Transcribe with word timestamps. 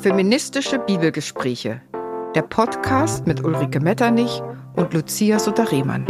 Feministische 0.00 0.78
Bibelgespräche. 0.78 1.80
Der 2.34 2.42
Podcast 2.42 3.26
mit 3.26 3.42
Ulrike 3.42 3.80
Metternich 3.80 4.42
und 4.74 4.92
Lucia 4.92 5.38
Sutter-Rehmann. 5.38 6.06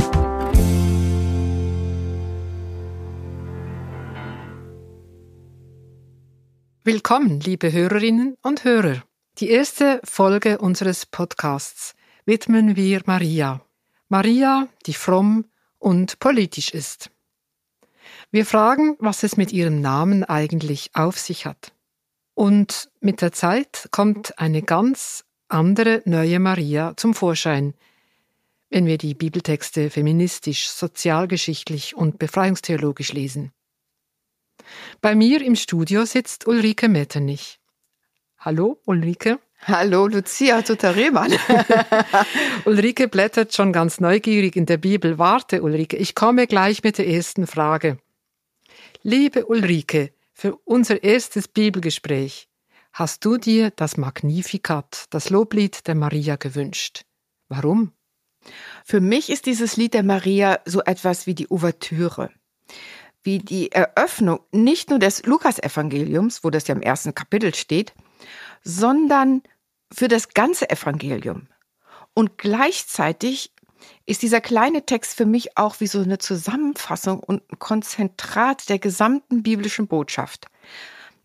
Willkommen, 6.83 7.39
liebe 7.39 7.73
Hörerinnen 7.73 8.37
und 8.43 8.65
Hörer. 8.65 9.05
Die 9.39 9.51
erste 9.51 10.01
Folge 10.03 10.59
unseres 10.59 11.07
Podcasts 11.07 11.95
widmen 12.25 12.75
wir 12.75 13.03
Maria. 13.07 13.61
Maria, 14.09 14.67
die 14.87 14.95
fromm 14.95 15.45
und 15.79 16.19
politisch 16.19 16.75
ist. 16.75 17.13
Wir 18.33 18.45
fragen, 18.45 18.97
was 18.99 19.23
es 19.23 19.37
mit 19.37 19.53
ihrem 19.53 19.81
Namen 19.81 20.25
eigentlich 20.25 20.91
auf 20.95 21.19
sich 21.19 21.47
hat. 21.47 21.76
Und 22.37 22.91
mit 23.01 23.23
der 23.23 23.33
Zeit 23.33 23.89
kommt 23.93 24.39
eine 24.39 24.61
ganz 24.61 25.25
andere 25.49 26.03
neue 26.05 26.39
Maria 26.39 26.93
zum 26.95 27.15
Vorschein, 27.15 27.73
wenn 28.69 28.85
wir 28.85 28.99
die 28.99 29.15
Bibeltexte 29.15 29.89
feministisch, 29.89 30.69
sozialgeschichtlich 30.69 31.97
und 31.97 32.19
befreiungstheologisch 32.19 33.15
lesen. 33.15 33.53
Bei 35.01 35.15
mir 35.15 35.41
im 35.41 35.57
Studio 35.57 36.05
sitzt 36.05 36.47
Ulrike 36.47 36.91
Metternich. 36.91 37.59
Hallo, 38.37 38.83
Ulrike. 38.85 39.39
Hallo, 39.63 40.07
Lucia 40.07 40.61
Tuttaremann. 40.61 41.33
Ulrike 42.67 43.09
blättert 43.09 43.55
schon 43.55 43.73
ganz 43.73 43.99
neugierig 43.99 44.57
in 44.57 44.67
der 44.67 44.77
Bibel. 44.77 45.17
Warte, 45.17 45.63
Ulrike, 45.63 45.97
ich 45.97 46.15
komme 46.15 46.47
gleich 46.47 46.83
mit 46.83 46.99
der 46.99 47.09
ersten 47.09 47.47
Frage. 47.47 47.97
Liebe 49.03 49.47
Ulrike, 49.47 50.13
für 50.37 50.55
unser 50.65 51.03
erstes 51.03 51.49
Bibelgespräch 51.49 52.51
hast 52.93 53.25
du 53.25 53.39
dir 53.39 53.71
das 53.71 53.97
Magnificat, 53.97 55.07
das 55.09 55.31
Loblied 55.31 55.87
der 55.87 55.95
Maria 55.95 56.37
gewünscht. 56.37 57.07
Warum? 57.49 57.93
Für 58.85 59.01
mich 59.01 59.31
ist 59.31 59.47
dieses 59.47 59.79
Lied 59.79 59.95
der 59.95 60.03
Maria 60.03 60.61
so 60.67 60.83
etwas 60.83 61.27
wie 61.27 61.35
die 61.35 61.51
Ouvertüre, 61.51 62.31
wie 63.23 63.39
die 63.39 63.73
Eröffnung 63.73 64.41
nicht 64.53 64.91
nur 64.91 64.99
des 64.99 65.25
Lukasevangeliums, 65.25 66.45
wo 66.45 66.51
das 66.51 66.69
ja 66.69 66.75
im 66.75 66.83
ersten 66.83 67.15
Kapitel 67.15 67.55
steht, 67.55 67.95
sondern 68.63 69.43
für 69.91 70.09
das 70.09 70.35
ganze 70.35 70.69
Evangelium. 70.69 71.49
Und 72.13 72.37
gleichzeitig 72.37 73.53
ist 74.07 74.23
dieser 74.23 74.41
kleine 74.41 74.87
Text 74.87 75.17
für 75.17 75.27
mich 75.27 75.57
auch 75.57 75.81
wie 75.81 75.87
so 75.87 76.01
eine 76.01 76.19
Zusammenfassung 76.19 77.21
und 77.21 77.43
ein 77.53 77.59
Konzentrat 77.59 78.69
der 78.69 78.79
gesamten 78.79 79.43
biblischen 79.43 79.87
Botschaft. 79.87 80.47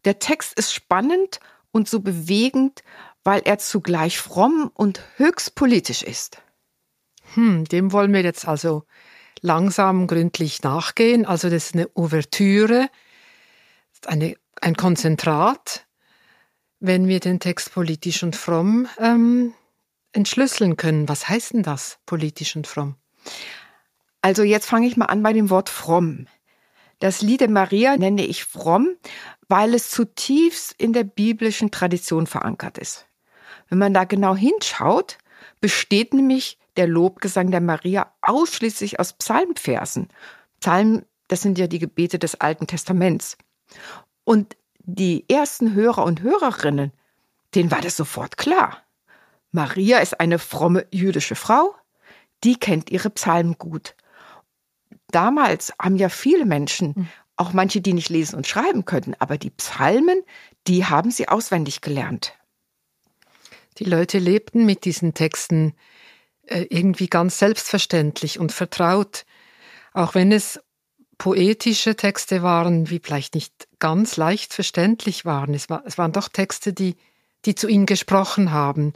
Der 0.06 0.20
Text 0.20 0.58
ist 0.58 0.74
spannend 0.74 1.40
und 1.72 1.88
so 1.88 2.00
bewegend, 2.00 2.84
weil 3.24 3.42
er 3.46 3.60
zugleich 3.60 4.20
fromm 4.20 4.72
und 4.74 5.02
höchst 5.18 5.56
politisch 5.56 6.02
ist. 6.04 6.42
Hm, 7.34 7.66
dem 7.66 7.92
wollen 7.92 8.14
wir 8.14 8.22
jetzt 8.22 8.48
also 8.48 8.84
langsam 9.42 10.08
gründlich 10.08 10.64
nachgehen. 10.64 11.26
Also 11.26 11.50
das 11.50 11.68
ist 11.68 11.76
eine 11.76 11.90
Ouvertüre, 11.96 12.90
eine, 14.06 14.36
ein 14.60 14.76
Konzentrat, 14.76 15.86
wenn 16.80 17.08
wir 17.08 17.20
den 17.20 17.40
Text 17.40 17.74
politisch 17.74 18.24
und 18.24 18.36
fromm 18.36 18.88
ähm, 19.00 19.54
entschlüsseln 20.14 20.78
können. 20.78 21.08
Was 21.10 21.30
heißt 21.30 21.54
denn 21.54 21.64
das, 21.64 22.00
politisch 22.06 22.56
und 22.56 22.68
fromm? 22.68 22.96
Also 24.22 24.44
jetzt 24.44 24.68
fange 24.68 24.88
ich 24.88 24.98
mal 24.98 25.06
an 25.06 25.24
bei 25.24 25.34
dem 25.34 25.50
Wort 25.50 25.70
fromm. 25.70 26.28
Das 27.00 27.22
Lied 27.22 27.42
der 27.42 27.50
Maria 27.50 27.98
nenne 27.98 28.24
ich 28.26 28.46
fromm, 28.46 28.90
weil 29.48 29.74
es 29.74 29.90
zutiefst 29.90 30.74
in 30.78 30.94
der 30.94 31.04
biblischen 31.04 31.72
Tradition 31.72 32.28
verankert 32.28 32.78
ist. 32.78 33.08
Wenn 33.70 33.80
man 33.80 33.94
da 33.94 34.04
genau 34.04 34.36
hinschaut, 34.36 35.18
besteht 35.60 36.14
nämlich 36.14 36.60
der 36.78 36.88
Lobgesang 36.88 37.52
der 37.52 37.62
Maria 37.62 38.14
ausschließlich 38.22 39.00
aus 39.00 39.14
Psalmversen. 39.14 40.10
Psalmen, 40.60 41.06
das 41.28 41.42
sind 41.42 41.58
ja 41.58 41.68
die 41.68 41.80
Gebete 41.80 42.20
des 42.20 42.40
Alten 42.40 42.68
Testaments. 42.68 43.38
Und 44.24 44.56
die 44.80 45.26
ersten 45.30 45.74
Hörer 45.74 46.04
und 46.04 46.22
Hörerinnen, 46.22 46.92
denen 47.56 47.72
war 47.72 47.82
das 47.82 47.98
sofort 47.98 48.38
klar. 48.38 48.84
Maria 49.52 50.00
ist 50.00 50.20
eine 50.20 50.40
fromme 50.40 50.86
jüdische 50.92 51.36
Frau, 51.36 51.76
die 52.44 52.56
kennt 52.56 52.90
ihre 52.90 53.10
Psalmen 53.10 53.58
gut. 53.58 53.96
Damals 55.10 55.74
haben 55.80 55.98
ja 55.98 56.10
viele 56.10 56.46
Menschen, 56.46 56.96
hm. 56.96 57.08
auch 57.36 57.54
manche, 57.54 57.82
die 57.82 57.94
nicht 57.94 58.10
lesen 58.10 58.36
und 58.36 58.48
schreiben 58.48 58.86
können, 58.86 59.16
aber 59.20 59.38
die 59.38 59.50
Psalmen, 59.50 60.24
die 60.68 60.86
haben 60.86 61.12
sie 61.12 61.28
auswendig 61.28 61.82
gelernt. 61.82 62.34
Die 63.78 63.86
Leute 63.86 64.20
lebten 64.20 64.66
mit 64.66 64.86
diesen 64.86 65.14
Texten 65.14 65.74
äh, 66.44 66.66
irgendwie 66.70 67.08
ganz 67.08 67.40
selbstverständlich 67.40 68.40
und 68.40 68.52
vertraut, 68.52 69.26
auch 69.94 70.16
wenn 70.16 70.32
es 70.32 70.60
poetische 71.18 71.96
Texte 71.96 72.42
waren, 72.42 72.90
wie 72.90 73.00
vielleicht 73.00 73.36
nicht 73.36 73.68
ganz 73.80 74.18
leicht 74.18 74.54
verständlich 74.54 75.24
waren. 75.24 75.54
Es, 75.54 75.70
war, 75.70 75.84
es 75.86 75.98
waren 75.98 76.12
doch 76.12 76.30
Texte, 76.30 76.74
die, 76.74 76.96
die 77.46 77.54
zu 77.54 77.68
ihnen 77.68 77.86
gesprochen 77.86 78.52
haben, 78.52 78.94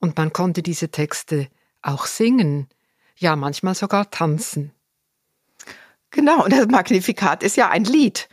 und 0.00 0.16
man 0.16 0.32
konnte 0.32 0.62
diese 0.62 0.90
Texte 0.90 1.48
auch 1.82 2.06
singen, 2.06 2.68
ja 3.16 3.36
manchmal 3.36 3.74
sogar 3.74 4.10
tanzen. 4.10 4.72
Genau, 6.10 6.44
und 6.44 6.52
das 6.52 6.66
Magnifikat 6.68 7.42
ist 7.42 7.56
ja 7.56 7.68
ein 7.68 7.84
Lied. 7.84 8.28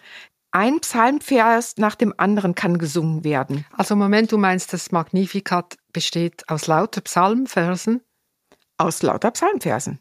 Ein 0.52 0.81
Psalmvers 0.81 1.78
nach 1.78 1.96
dem 1.96 2.13
anderen 2.18 2.53
kann 2.53 2.78
gesungen 2.78 3.23
werden. 3.23 3.66
Also 3.72 3.96
Moment, 3.96 4.31
du 4.31 4.38
meinst, 4.38 4.72
das 4.72 4.91
Magnifikat 4.91 5.78
besteht 5.91 6.47
aus 6.47 6.68
lauter 6.68 7.02
Psalmversen? 7.02 8.02
Aus 8.78 9.02
lauter 9.02 9.31
Psalmversen. 9.31 10.00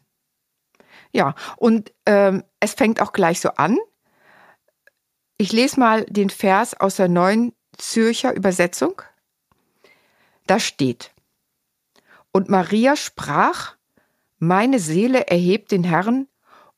Ja, 1.11 1.35
und 1.57 1.91
ähm, 2.05 2.43
es 2.59 2.73
fängt 2.73 3.01
auch 3.01 3.13
gleich 3.13 3.39
so 3.39 3.49
an. 3.49 3.77
Ich 5.37 5.51
lese 5.51 5.79
mal 5.79 6.05
den 6.05 6.29
Vers 6.29 6.79
aus 6.79 6.97
der 6.97 7.07
neuen 7.07 7.53
Zürcher 7.77 8.35
Übersetzung. 8.35 9.01
Da 10.45 10.59
steht, 10.59 11.12
und 12.33 12.49
Maria 12.49 12.97
sprach, 12.97 13.75
meine 14.39 14.79
Seele 14.79 15.27
erhebt 15.27 15.71
den 15.71 15.85
Herrn 15.85 16.27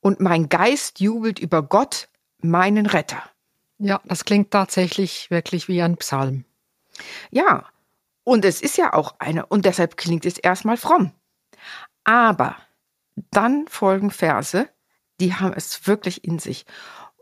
und 0.00 0.20
mein 0.20 0.48
Geist 0.48 1.00
jubelt 1.00 1.40
über 1.40 1.62
Gott, 1.62 2.08
meinen 2.38 2.86
Retter. 2.86 3.22
Ja, 3.78 4.00
das 4.04 4.24
klingt 4.24 4.52
tatsächlich 4.52 5.30
wirklich 5.30 5.66
wie 5.66 5.82
ein 5.82 5.96
Psalm. 5.96 6.44
Ja, 7.30 7.66
und 8.22 8.44
es 8.44 8.62
ist 8.62 8.76
ja 8.76 8.92
auch 8.92 9.16
eine, 9.18 9.46
und 9.46 9.64
deshalb 9.64 9.96
klingt 9.96 10.24
es 10.24 10.38
erstmal 10.38 10.76
fromm. 10.76 11.12
Aber 12.04 12.56
dann 13.30 13.66
folgen 13.68 14.10
Verse, 14.10 14.68
die 15.20 15.34
haben 15.34 15.54
es 15.54 15.86
wirklich 15.86 16.24
in 16.24 16.38
sich. 16.38 16.66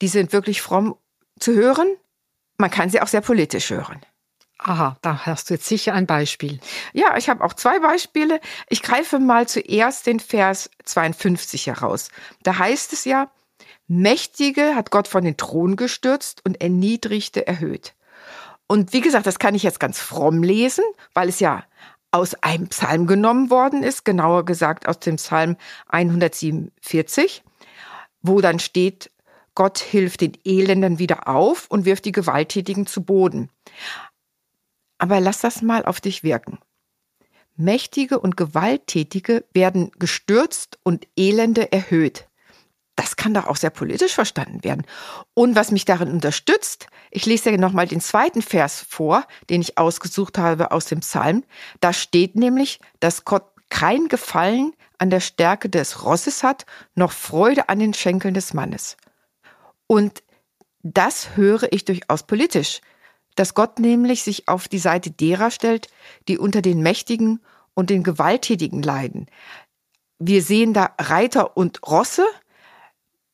Die 0.02 0.08
sind 0.08 0.32
wirklich 0.32 0.60
fromm 0.60 0.96
zu 1.38 1.54
hören. 1.54 1.96
Man 2.58 2.70
kann 2.70 2.90
sie 2.90 3.00
auch 3.00 3.06
sehr 3.06 3.20
politisch 3.20 3.70
hören. 3.70 4.00
Aha, 4.58 4.96
da 5.02 5.26
hast 5.26 5.50
du 5.50 5.54
jetzt 5.54 5.66
sicher 5.66 5.94
ein 5.94 6.06
Beispiel. 6.06 6.60
Ja, 6.92 7.16
ich 7.16 7.28
habe 7.28 7.44
auch 7.44 7.54
zwei 7.54 7.80
Beispiele. 7.80 8.40
Ich 8.68 8.82
greife 8.82 9.18
mal 9.18 9.48
zuerst 9.48 10.06
den 10.06 10.20
Vers 10.20 10.70
52 10.84 11.66
heraus. 11.66 12.08
Da 12.42 12.58
heißt 12.58 12.92
es 12.92 13.04
ja, 13.04 13.30
Mächtige 13.86 14.74
hat 14.74 14.90
Gott 14.90 15.08
von 15.08 15.24
den 15.24 15.36
Thron 15.36 15.76
gestürzt 15.76 16.40
und 16.44 16.60
Erniedrigte 16.60 17.46
erhöht. 17.46 17.94
Und 18.66 18.92
wie 18.92 19.02
gesagt, 19.02 19.26
das 19.26 19.38
kann 19.38 19.54
ich 19.54 19.62
jetzt 19.62 19.80
ganz 19.80 20.00
fromm 20.00 20.42
lesen, 20.42 20.84
weil 21.12 21.28
es 21.28 21.40
ja 21.40 21.64
aus 22.10 22.34
einem 22.42 22.68
Psalm 22.68 23.06
genommen 23.06 23.50
worden 23.50 23.82
ist, 23.82 24.04
genauer 24.04 24.44
gesagt 24.44 24.88
aus 24.88 25.00
dem 25.00 25.16
Psalm 25.16 25.56
147, 25.88 27.42
wo 28.22 28.40
dann 28.40 28.60
steht, 28.60 29.10
Gott 29.54 29.78
hilft 29.78 30.20
den 30.22 30.32
Elenden 30.44 30.98
wieder 30.98 31.28
auf 31.28 31.66
und 31.68 31.84
wirft 31.84 32.04
die 32.04 32.12
Gewalttätigen 32.12 32.86
zu 32.86 33.02
Boden. 33.02 33.50
Aber 35.04 35.20
lass 35.20 35.40
das 35.40 35.60
mal 35.60 35.84
auf 35.84 36.00
dich 36.00 36.22
wirken. 36.22 36.58
Mächtige 37.56 38.18
und 38.18 38.38
Gewalttätige 38.38 39.44
werden 39.52 39.90
gestürzt 39.98 40.78
und 40.82 41.06
Elende 41.14 41.70
erhöht. 41.72 42.26
Das 42.96 43.16
kann 43.16 43.34
doch 43.34 43.46
auch 43.46 43.56
sehr 43.56 43.68
politisch 43.68 44.14
verstanden 44.14 44.64
werden. 44.64 44.86
Und 45.34 45.56
was 45.56 45.72
mich 45.72 45.84
darin 45.84 46.10
unterstützt, 46.10 46.86
ich 47.10 47.26
lese 47.26 47.50
dir 47.50 47.58
nochmal 47.58 47.86
den 47.86 48.00
zweiten 48.00 48.40
Vers 48.40 48.80
vor, 48.88 49.26
den 49.50 49.60
ich 49.60 49.76
ausgesucht 49.76 50.38
habe 50.38 50.70
aus 50.70 50.86
dem 50.86 51.00
Psalm. 51.00 51.44
Da 51.80 51.92
steht 51.92 52.34
nämlich, 52.34 52.80
dass 53.00 53.26
Gott 53.26 53.44
kein 53.68 54.08
Gefallen 54.08 54.72
an 54.96 55.10
der 55.10 55.20
Stärke 55.20 55.68
des 55.68 56.02
Rosses 56.02 56.42
hat, 56.42 56.64
noch 56.94 57.12
Freude 57.12 57.68
an 57.68 57.78
den 57.78 57.92
Schenkeln 57.92 58.32
des 58.32 58.54
Mannes. 58.54 58.96
Und 59.86 60.22
das 60.82 61.36
höre 61.36 61.70
ich 61.74 61.84
durchaus 61.84 62.22
politisch 62.22 62.80
dass 63.34 63.54
Gott 63.54 63.78
nämlich 63.78 64.22
sich 64.22 64.48
auf 64.48 64.68
die 64.68 64.78
Seite 64.78 65.10
derer 65.10 65.50
stellt, 65.50 65.88
die 66.28 66.38
unter 66.38 66.62
den 66.62 66.80
Mächtigen 66.80 67.40
und 67.74 67.90
den 67.90 68.02
Gewalttätigen 68.02 68.82
leiden. 68.82 69.26
Wir 70.18 70.42
sehen 70.42 70.72
da 70.72 70.94
Reiter 70.98 71.56
und 71.56 71.80
Rosse. 71.86 72.26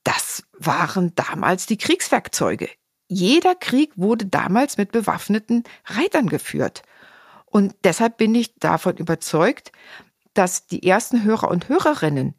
Das 0.04 0.42
waren 0.58 1.14
damals 1.14 1.66
die 1.66 1.78
Kriegswerkzeuge. 1.78 2.68
Jeder 3.08 3.54
Krieg 3.54 3.92
wurde 3.96 4.26
damals 4.26 4.76
mit 4.76 4.92
bewaffneten 4.92 5.64
Reitern 5.84 6.28
geführt. 6.28 6.82
Und 7.46 7.74
deshalb 7.84 8.16
bin 8.16 8.34
ich 8.34 8.54
davon 8.54 8.96
überzeugt, 8.96 9.72
dass 10.34 10.66
die 10.66 10.86
ersten 10.86 11.24
Hörer 11.24 11.50
und 11.50 11.68
Hörerinnen 11.68 12.34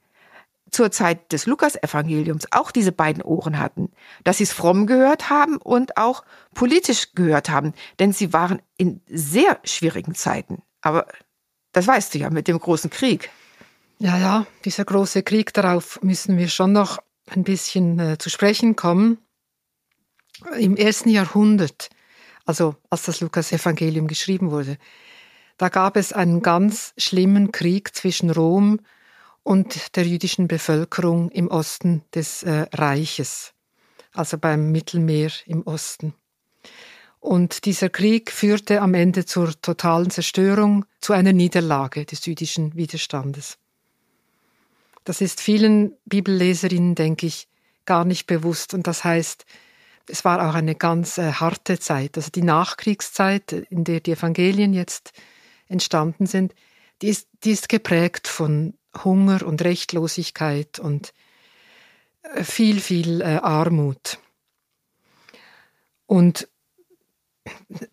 zur 0.72 0.90
Zeit 0.92 1.32
des 1.34 1.46
Lukas-Evangeliums 1.46 2.48
auch 2.52 2.72
diese 2.72 2.92
beiden 2.92 3.22
Ohren 3.22 3.60
hatten, 3.60 3.92
dass 4.24 4.38
sie 4.38 4.46
es 4.46 4.54
fromm 4.54 4.88
gehört 4.88 5.30
haben 5.30 5.58
und 5.58 5.98
auch 5.98 6.24
politisch 6.54 7.14
gehört 7.14 7.50
haben, 7.50 7.74
denn 8.00 8.14
sie 8.14 8.34
waren 8.34 8.62
in 8.78 9.02
sehr 9.08 9.60
schwierigen 9.64 10.16
Zeiten. 10.16 10.64
Aber 10.82 11.08
das 11.74 11.88
weißt 11.88 12.14
du 12.14 12.20
ja 12.20 12.30
mit 12.30 12.48
dem 12.48 12.60
großen 12.60 12.90
Krieg. 12.90 13.30
Ja, 14.00 14.18
ja, 14.18 14.48
dieser 14.66 14.86
große 14.86 15.24
Krieg, 15.24 15.54
darauf 15.54 16.02
müssen 16.02 16.38
wir 16.38 16.48
schon 16.48 16.72
noch 16.72 17.00
ein 17.30 17.44
bisschen 17.44 18.00
äh, 18.00 18.18
zu 18.18 18.30
sprechen 18.30 18.76
kommen. 18.76 19.20
Im 20.58 20.76
ersten 20.76 21.10
Jahrhundert, 21.10 21.90
also 22.46 22.76
als 22.90 23.04
das 23.04 23.20
Lukas-Evangelium 23.22 24.08
geschrieben 24.08 24.50
wurde, 24.52 24.78
da 25.58 25.70
gab 25.70 25.98
es 25.98 26.14
einen 26.14 26.42
ganz 26.42 26.94
schlimmen 26.98 27.52
Krieg 27.52 27.94
zwischen 27.94 28.32
Rom 28.32 28.72
und 28.74 28.88
der 29.46 30.08
jüdischen 30.08 30.48
Bevölkerung 30.48 31.30
im 31.32 31.48
Osten 31.48 32.04
des 32.14 32.44
äh, 32.44 32.68
Reiches, 32.74 33.54
also 34.14 34.38
beim 34.38 34.72
Mittelmeer 34.72 35.32
im 35.46 35.64
Osten. 35.64 36.14
Und 37.20 37.66
dieser 37.66 37.90
Krieg 37.90 38.32
führte 38.32 38.82
am 38.82 38.94
Ende 38.94 39.26
zur 39.26 39.60
totalen 39.62 40.10
Zerstörung, 40.10 40.86
zu 41.02 41.14
einer 41.14 41.34
Niederlage 41.34 42.06
des 42.06 42.26
jüdischen 42.26 42.76
Widerstandes. 42.76 43.58
Das 45.04 45.22
ist 45.22 45.40
vielen 45.40 45.94
Bibelleserinnen, 46.06 46.96
denke 46.96 47.28
ich, 47.28 47.48
gar 47.86 48.06
nicht 48.06 48.28
bewusst. 48.28 48.74
Und 48.74 48.88
das 48.88 49.04
heißt, 49.04 49.46
es 50.08 50.26
war 50.26 50.50
auch 50.50 50.56
eine 50.56 50.76
ganz 50.76 51.18
äh, 51.18 51.34
harte 51.34 51.80
Zeit. 51.80 52.18
Also 52.18 52.30
die 52.32 52.44
Nachkriegszeit, 52.44 53.52
in 53.52 53.84
der 53.84 54.00
die 54.00 54.12
Evangelien 54.12 54.74
jetzt 54.74 55.14
entstanden 55.68 56.26
sind, 56.26 56.54
die 57.02 57.10
ist, 57.10 57.28
die 57.44 57.52
ist 57.52 57.70
geprägt 57.70 58.28
von 58.28 58.74
Hunger 59.04 59.46
und 59.46 59.64
Rechtlosigkeit 59.64 60.80
und 60.80 61.14
äh, 62.24 62.44
viel, 62.44 62.80
viel 62.80 63.22
äh, 63.22 63.40
Armut. 63.42 64.20
Und 66.06 66.48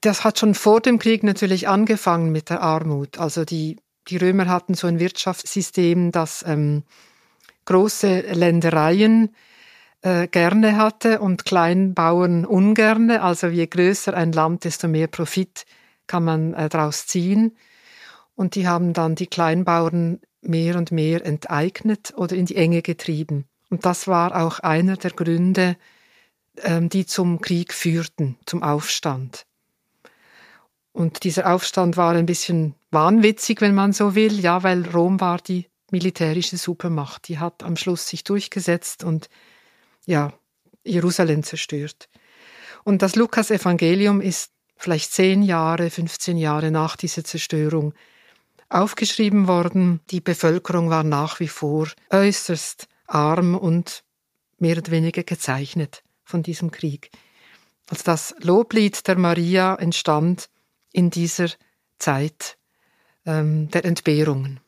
das 0.00 0.24
hat 0.24 0.38
schon 0.38 0.54
vor 0.54 0.80
dem 0.80 0.98
Krieg 0.98 1.22
natürlich 1.22 1.68
angefangen 1.68 2.32
mit 2.32 2.50
der 2.50 2.60
Armut. 2.60 3.18
Also 3.18 3.44
die, 3.44 3.76
die 4.08 4.16
Römer 4.16 4.46
hatten 4.46 4.74
so 4.74 4.86
ein 4.86 4.98
Wirtschaftssystem, 4.98 6.12
das 6.12 6.44
ähm, 6.46 6.82
große 7.64 8.20
Ländereien 8.32 9.34
äh, 10.02 10.28
gerne 10.28 10.76
hatte 10.76 11.20
und 11.20 11.44
Kleinbauern 11.44 12.44
ungerne. 12.44 13.22
Also 13.22 13.48
je 13.48 13.66
größer 13.66 14.14
ein 14.14 14.32
Land, 14.32 14.64
desto 14.64 14.88
mehr 14.88 15.06
Profit 15.06 15.64
kann 16.06 16.24
man 16.24 16.54
äh, 16.54 16.68
daraus 16.68 17.06
ziehen. 17.06 17.56
Und 18.34 18.54
die 18.54 18.68
haben 18.68 18.92
dann 18.92 19.14
die 19.14 19.26
Kleinbauern 19.26 20.20
mehr 20.42 20.76
und 20.76 20.92
mehr 20.92 21.24
enteignet 21.24 22.14
oder 22.16 22.36
in 22.36 22.46
die 22.46 22.56
Enge 22.56 22.82
getrieben. 22.82 23.46
Und 23.70 23.84
das 23.84 24.06
war 24.06 24.36
auch 24.42 24.60
einer 24.60 24.96
der 24.96 25.10
Gründe, 25.10 25.76
ähm, 26.62 26.88
die 26.88 27.06
zum 27.06 27.40
Krieg 27.40 27.72
führten, 27.72 28.36
zum 28.46 28.62
Aufstand. 28.62 29.46
Und 30.92 31.24
dieser 31.24 31.52
Aufstand 31.52 31.96
war 31.96 32.14
ein 32.14 32.26
bisschen 32.26 32.74
wahnwitzig, 32.90 33.60
wenn 33.60 33.74
man 33.74 33.92
so 33.92 34.14
will, 34.14 34.40
ja, 34.40 34.62
weil 34.62 34.86
Rom 34.88 35.20
war 35.20 35.38
die 35.38 35.66
militärische 35.90 36.56
Supermacht. 36.56 37.28
Die 37.28 37.38
hat 37.38 37.62
am 37.62 37.76
Schluss 37.76 38.08
sich 38.08 38.24
durchgesetzt 38.24 39.04
und 39.04 39.28
ja, 40.06 40.32
Jerusalem 40.84 41.42
zerstört. 41.42 42.08
Und 42.84 43.02
das 43.02 43.16
Lukas-Evangelium 43.16 44.20
ist 44.20 44.52
vielleicht 44.76 45.12
zehn 45.12 45.42
Jahre, 45.42 45.90
15 45.90 46.38
Jahre 46.38 46.70
nach 46.70 46.96
dieser 46.96 47.24
Zerstörung 47.24 47.94
aufgeschrieben 48.68 49.46
worden. 49.48 50.00
Die 50.10 50.20
Bevölkerung 50.20 50.90
war 50.90 51.04
nach 51.04 51.40
wie 51.40 51.48
vor 51.48 51.88
äußerst 52.10 52.88
arm 53.06 53.54
und 53.54 54.04
mehr 54.58 54.76
oder 54.78 54.90
weniger 54.90 55.22
gezeichnet 55.22 56.02
von 56.24 56.42
diesem 56.42 56.70
Krieg. 56.70 57.10
Also 57.88 58.02
das 58.04 58.34
Loblied 58.40 59.06
der 59.08 59.16
Maria 59.16 59.74
entstand 59.76 60.50
in 60.92 61.10
dieser 61.10 61.48
Zeit 61.98 62.58
ähm, 63.24 63.70
der 63.70 63.84
Entbehrungen. 63.84 64.60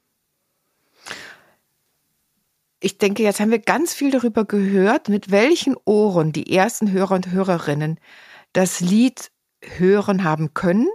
Ich 2.82 2.96
denke, 2.96 3.22
jetzt 3.22 3.40
haben 3.40 3.50
wir 3.50 3.58
ganz 3.58 3.92
viel 3.92 4.10
darüber 4.10 4.46
gehört, 4.46 5.10
mit 5.10 5.30
welchen 5.30 5.76
Ohren 5.84 6.32
die 6.32 6.54
ersten 6.54 6.90
Hörer 6.90 7.14
und 7.16 7.30
Hörerinnen 7.30 8.00
das 8.54 8.80
Lied 8.80 9.30
hören 9.62 10.24
haben 10.24 10.54
können. 10.54 10.88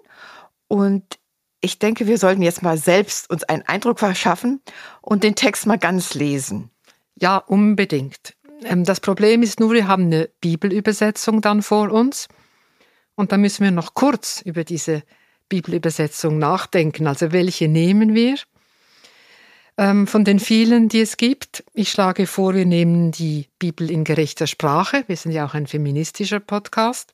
Und 0.68 1.20
ich 1.66 1.80
denke, 1.80 2.08
wir 2.08 2.18
sollten 2.18 2.42
jetzt 2.42 2.62
mal 2.62 2.78
selbst 2.78 3.30
uns 3.30 3.44
einen 3.44 3.64
Eindruck 3.64 4.00
verschaffen 4.00 4.62
und 5.02 5.24
den 5.24 5.36
Text 5.36 5.66
mal 5.66 5.78
ganz 5.78 6.14
lesen. 6.14 6.70
Ja, 7.16 7.38
unbedingt. 7.38 8.36
Ähm, 8.64 8.86
das 8.86 9.00
Problem 9.00 9.44
ist 9.44 9.60
nur, 9.60 9.74
wir 9.74 9.88
haben 9.88 10.06
eine 10.06 10.30
Bibelübersetzung 10.40 11.42
dann 11.42 11.62
vor 11.62 11.92
uns 11.92 12.28
und 13.16 13.32
da 13.32 13.38
müssen 13.38 13.64
wir 13.64 13.72
noch 13.72 13.94
kurz 13.94 14.42
über 14.42 14.64
diese 14.64 15.04
Bibelübersetzung 15.50 16.38
nachdenken. 16.38 17.08
Also 17.08 17.32
welche 17.32 17.68
nehmen 17.68 18.14
wir? 18.14 18.36
Ähm, 19.78 20.08
von 20.08 20.24
den 20.24 20.40
vielen, 20.40 20.88
die 20.88 21.02
es 21.02 21.18
gibt. 21.18 21.64
Ich 21.74 21.92
schlage 21.92 22.28
vor, 22.28 22.54
wir 22.54 22.66
nehmen 22.66 23.12
die 23.12 23.50
Bibel 23.60 23.92
in 23.92 24.04
gerechter 24.04 24.48
Sprache. 24.48 25.04
Wir 25.08 25.18
sind 25.18 25.32
ja 25.32 25.46
auch 25.46 25.54
ein 25.54 25.68
feministischer 25.68 26.40
Podcast. 26.40 27.12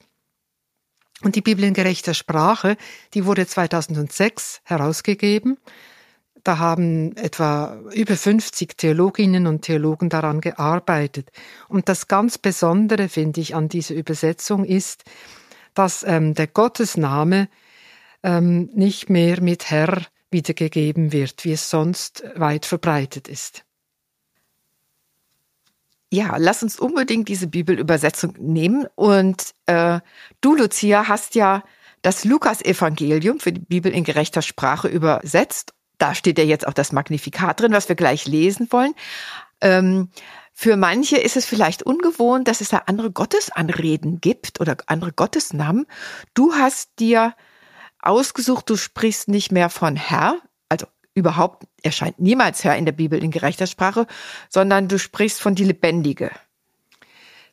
Und 1.24 1.36
die 1.36 1.42
Bibel 1.42 1.64
in 1.64 1.74
gerechter 1.74 2.14
Sprache, 2.14 2.78
die 3.14 3.26
wurde 3.26 3.46
2006 3.46 4.62
herausgegeben. 4.64 5.58
Da 6.44 6.58
haben 6.58 7.16
etwa 7.18 7.80
über 7.94 8.16
50 8.16 8.76
Theologinnen 8.76 9.46
und 9.46 9.62
Theologen 9.62 10.10
daran 10.10 10.42
gearbeitet. 10.42 11.32
Und 11.68 11.88
das 11.88 12.08
ganz 12.08 12.40
Besondere, 12.40 13.10
finde 13.10 13.42
ich, 13.42 13.54
an 13.54 13.70
dieser 13.70 13.94
Übersetzung 13.94 14.66
ist, 14.66 15.04
dass 15.76 16.04
ähm, 16.04 16.34
der 16.34 16.48
Gottesname 16.48 17.48
ähm, 18.24 18.70
nicht 18.74 19.10
mehr 19.10 19.42
mit 19.42 19.70
Herr 19.70 20.02
wiedergegeben 20.32 21.12
wird, 21.12 21.46
wie 21.46 21.54
es 21.54 21.70
sonst 21.70 22.24
weit 22.36 22.66
verbreitet 22.66 23.28
ist. 23.28 23.64
Ja, 26.14 26.36
lass 26.38 26.62
uns 26.62 26.78
unbedingt 26.78 27.30
diese 27.30 27.48
Bibelübersetzung 27.48 28.36
nehmen. 28.38 28.86
Und 28.96 29.52
äh, 29.66 30.02
du, 30.42 30.56
Lucia, 30.56 31.08
hast 31.08 31.36
ja 31.36 31.64
das 32.02 32.26
Lukas-Evangelium 32.26 33.40
für 33.40 33.54
die 33.54 33.62
Bibel 33.62 33.94
in 33.94 34.04
gerechter 34.04 34.42
Sprache 34.42 34.90
übersetzt. 34.90 35.74
Da 35.98 36.14
steht 36.14 36.38
ja 36.38 36.44
jetzt 36.44 36.68
auch 36.68 36.74
das 36.74 36.92
Magnifikat 36.92 37.62
drin, 37.62 37.72
was 37.72 37.88
wir 37.88 37.96
gleich 37.96 38.28
lesen 38.28 38.68
wollen. 38.72 38.94
Ähm, 39.62 40.10
für 40.52 40.76
manche 40.76 41.18
ist 41.18 41.38
es 41.38 41.46
vielleicht 41.46 41.84
ungewohnt, 41.84 42.48
dass 42.50 42.60
es 42.60 42.70
da 42.70 42.84
andere 42.88 43.12
Gottesanreden 43.12 44.20
gibt 44.20 44.60
oder 44.60 44.76
andere 44.88 45.14
Gottesnamen. 45.14 45.86
Du 46.34 46.54
hast 46.56 46.90
dir 47.00 47.36
ausgesucht, 48.02 48.70
du 48.70 48.76
sprichst 48.76 49.30
nicht 49.30 49.54
mehr 49.54 49.70
von 49.70 49.96
Herr, 49.96 50.42
überhaupt 51.14 51.68
erscheint 51.84 52.20
niemals 52.20 52.64
Herr 52.64 52.78
in 52.78 52.86
der 52.86 52.92
Bibel 52.92 53.24
in 53.24 53.32
gerechter 53.32 53.68
Sprache, 53.68 54.08
sondern 54.50 54.88
du 54.88 54.98
sprichst 54.98 55.42
von 55.42 55.56
die 55.56 55.66
Lebendige. 55.66 56.32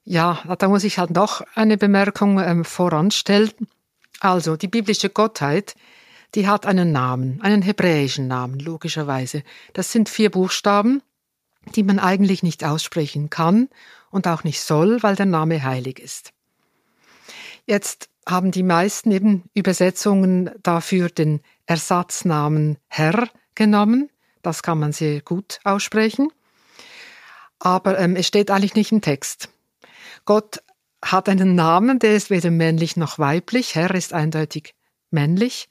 Ja, 0.05 0.43
da 0.59 0.69
muss 0.69 0.85
ich 0.85 0.99
halt 0.99 1.11
noch 1.11 1.43
eine 1.55 1.77
Bemerkung 1.77 2.41
ähm, 2.41 2.65
voranstellen. 2.65 3.51
Also, 4.21 4.57
die 4.57 4.69
biblische 4.69 5.11
Gottheit, 5.11 5.75
die 6.35 6.49
hat 6.49 6.67
einen 6.67 6.93
Namen, 6.93 7.41
einen 7.43 7.63
hebräischen 7.63 8.27
Namen, 8.27 8.59
logischerweise. 8.59 9.43
Das 9.75 9.93
sind 9.93 10.09
vier 10.09 10.31
Buchstaben, 10.31 11.03
die 11.75 11.83
man 11.83 11.99
eigentlich 11.99 12.43
nicht 12.43 12.65
aussprechen 12.65 13.29
kann 13.29 13.69
und 14.11 14.27
auch 14.27 14.45
nicht 14.45 14.63
soll, 14.63 15.03
weil 15.03 15.17
der 15.17 15.27
Name 15.27 15.63
heilig 15.63 15.99
ist. 15.99 16.33
Jetzt 17.67 18.09
haben 18.27 18.51
die 18.51 18.63
meisten 18.63 19.11
eben 19.11 19.45
Übersetzungen 19.55 20.51
dafür 20.63 21.11
den 21.11 21.41
Ersatznamen 21.67 22.79
Herr 22.89 23.29
genommen. 23.59 24.09
Das 24.41 24.63
kann 24.63 24.79
man 24.79 24.93
sehr 24.93 25.21
gut 25.21 25.61
aussprechen. 25.65 26.33
Aber 27.59 27.99
ähm, 27.99 28.17
es 28.17 28.27
steht 28.27 28.51
eigentlich 28.51 28.75
nicht 28.75 28.93
im 28.93 29.03
Text. 29.03 29.51
Gott 30.25 30.63
hat 31.05 31.29
einen 31.29 31.55
Namen, 31.55 31.99
der 31.99 32.15
ist 32.15 32.31
weder 32.31 32.51
männlich 32.51 32.97
noch 32.97 33.19
weiblich. 33.19 33.75
Herr 33.75 33.95
ist 33.95 34.13
eindeutig 34.13 34.75
männlich. 35.11 35.69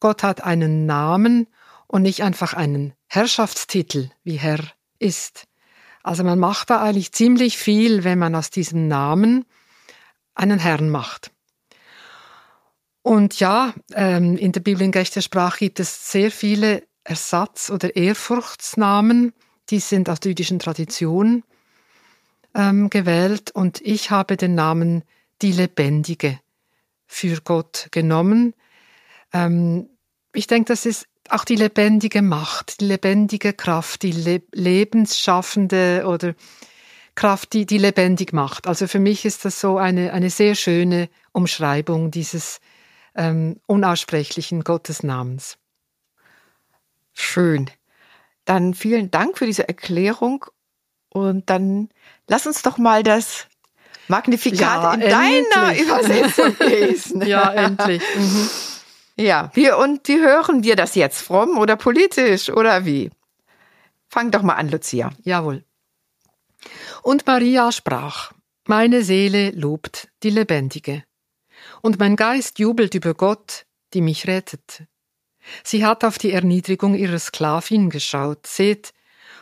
Gott 0.00 0.22
hat 0.22 0.42
einen 0.44 0.86
Namen 0.86 1.48
und 1.86 2.02
nicht 2.02 2.22
einfach 2.22 2.54
einen 2.54 2.94
Herrschaftstitel, 3.08 4.10
wie 4.22 4.36
Herr 4.36 4.60
ist. 4.98 5.46
Also 6.02 6.22
man 6.22 6.38
macht 6.38 6.70
da 6.70 6.80
eigentlich 6.80 7.12
ziemlich 7.12 7.58
viel, 7.58 8.04
wenn 8.04 8.18
man 8.18 8.34
aus 8.34 8.50
diesem 8.50 8.86
Namen 8.86 9.44
einen 10.34 10.60
Herrn 10.60 10.88
macht. 10.88 11.32
Und 13.02 13.40
ja, 13.40 13.74
ähm, 13.94 14.36
in 14.36 14.52
der 14.52 14.60
Bibel 14.60 14.82
in 14.82 14.92
gerechter 14.92 15.22
Sprache 15.22 15.58
gibt 15.60 15.80
es 15.80 16.12
sehr 16.12 16.30
viele 16.30 16.82
Ersatz- 17.08 17.70
oder 17.70 17.96
Ehrfurchtsnamen, 17.96 19.32
die 19.70 19.80
sind 19.80 20.10
aus 20.10 20.20
der 20.20 20.32
jüdischen 20.32 20.58
Tradition 20.58 21.42
ähm, 22.54 22.90
gewählt 22.90 23.50
und 23.50 23.80
ich 23.80 24.10
habe 24.10 24.36
den 24.36 24.54
Namen 24.54 25.04
die 25.40 25.52
Lebendige 25.52 26.38
für 27.06 27.40
Gott 27.40 27.88
genommen. 27.92 28.54
Ähm, 29.32 29.88
ich 30.34 30.46
denke, 30.46 30.68
das 30.68 30.84
ist 30.84 31.06
auch 31.30 31.44
die 31.44 31.56
lebendige 31.56 32.20
Macht, 32.20 32.80
die 32.80 32.86
lebendige 32.86 33.54
Kraft, 33.54 34.02
die 34.02 34.12
le 34.12 34.42
lebensschaffende 34.52 36.04
oder 36.06 36.34
Kraft, 37.14 37.54
die, 37.54 37.64
die 37.64 37.78
lebendig 37.78 38.32
macht. 38.32 38.66
Also 38.66 38.86
für 38.86 39.00
mich 39.00 39.24
ist 39.24 39.46
das 39.46 39.60
so 39.60 39.78
eine, 39.78 40.12
eine 40.12 40.30
sehr 40.30 40.54
schöne 40.54 41.08
Umschreibung 41.32 42.10
dieses 42.10 42.60
ähm, 43.14 43.60
unaussprechlichen 43.66 44.62
Gottesnamens. 44.62 45.56
Schön. 47.20 47.68
Dann 48.44 48.74
vielen 48.74 49.10
Dank 49.10 49.38
für 49.38 49.46
diese 49.46 49.68
Erklärung 49.68 50.46
und 51.08 51.50
dann 51.50 51.88
lass 52.28 52.46
uns 52.46 52.62
doch 52.62 52.78
mal 52.78 53.02
das 53.02 53.48
Magnifikat 54.06 54.60
ja, 54.60 54.94
in 54.94 55.00
endlich. 55.00 55.50
deiner 55.52 55.80
Übersetzung 55.80 56.56
lesen. 56.68 57.26
ja, 57.26 57.52
endlich. 57.52 58.02
Mhm. 58.16 58.50
Ja, 59.20 59.50
wie, 59.54 59.72
und 59.72 60.06
wie 60.06 60.20
hören 60.20 60.62
wir 60.62 60.76
das 60.76 60.94
jetzt? 60.94 61.22
Fromm 61.22 61.58
oder 61.58 61.74
politisch 61.74 62.50
oder 62.50 62.84
wie? 62.84 63.10
Fang 64.08 64.30
doch 64.30 64.42
mal 64.42 64.54
an, 64.54 64.70
Lucia. 64.70 65.10
Jawohl. 65.24 65.64
Und 67.02 67.26
Maria 67.26 67.72
sprach, 67.72 68.30
meine 68.64 69.02
Seele 69.02 69.50
lobt 69.50 70.06
die 70.22 70.30
Lebendige. 70.30 71.02
Und 71.82 71.98
mein 71.98 72.14
Geist 72.14 72.60
jubelt 72.60 72.94
über 72.94 73.14
Gott, 73.14 73.66
die 73.92 74.02
mich 74.02 74.28
rettet. 74.28 74.84
Sie 75.64 75.84
hat 75.84 76.04
auf 76.04 76.18
die 76.18 76.32
Erniedrigung 76.32 76.94
ihrer 76.94 77.18
Sklavin 77.18 77.90
geschaut. 77.90 78.46
Seht, 78.46 78.92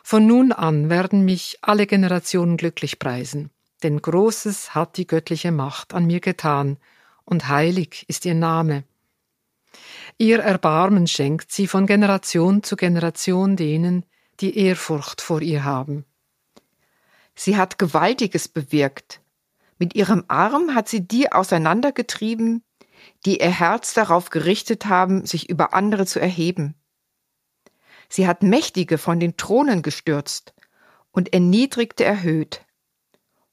von 0.03 0.27
nun 0.27 0.53
an 0.53 0.89
werden 0.89 1.25
mich 1.25 1.59
alle 1.63 1.87
Generationen 1.87 2.57
glücklich 2.57 2.99
preisen, 2.99 3.51
denn 3.83 4.01
Großes 4.01 4.75
hat 4.75 4.97
die 4.99 5.07
göttliche 5.07 5.53
Macht 5.53 5.95
an 5.95 6.07
mir 6.07 6.21
getan, 6.21 6.79
und 7.25 7.49
heilig 7.49 8.05
ist 8.09 8.25
ihr 8.25 8.35
Name. 8.35 8.85
Ihr 10.17 10.39
Erbarmen 10.39 11.07
schenkt 11.07 11.51
sie 11.51 11.67
von 11.67 11.87
Generation 11.87 12.63
zu 12.63 12.77
Generation 12.77 13.57
denen, 13.57 14.07
die 14.41 14.57
Ehrfurcht 14.57 15.21
vor 15.21 15.43
ihr 15.43 15.65
haben. 15.65 16.05
Sie 17.35 17.57
hat 17.57 17.79
Gewaltiges 17.79 18.49
bewirkt. 18.49 19.21
Mit 19.79 19.95
ihrem 19.95 20.25
Arm 20.29 20.75
hat 20.75 20.89
sie 20.89 21.07
die 21.07 21.33
auseinandergetrieben, 21.33 22.63
die 23.25 23.41
ihr 23.41 23.51
Herz 23.51 23.95
darauf 23.95 24.31
gerichtet 24.31 24.87
haben, 24.87 25.27
sich 25.27 25.49
über 25.49 25.75
andere 25.75 26.07
zu 26.07 26.21
erheben. 26.21 26.75
Sie 28.09 28.27
hat 28.27 28.43
Mächtige 28.43 28.99
von 28.99 29.19
den 29.19 29.37
Thronen 29.37 29.83
gestürzt 29.83 30.55
und 31.11 31.33
Erniedrigte 31.33 32.05
erhöht. 32.05 32.65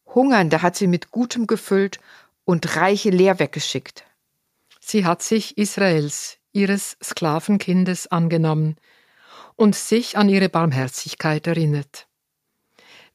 Hungernde 0.06 0.62
hat 0.62 0.76
sie 0.76 0.88
mit 0.88 1.12
Gutem 1.12 1.48
gefüllt 1.48 2.00
und 2.46 2.76
Reiche 2.76 3.10
leer 3.10 3.40
weggeschickt. 3.40 4.06
Sie 4.80 5.06
hat 5.06 5.24
sich 5.24 5.58
Israels, 5.58 6.38
ihres 6.52 6.98
Sklavenkindes, 7.04 8.08
angenommen 8.08 8.76
und 9.56 9.76
sich 9.76 10.18
an 10.18 10.30
ihre 10.30 10.50
Barmherzigkeit 10.50 11.48
erinnert 11.48 12.08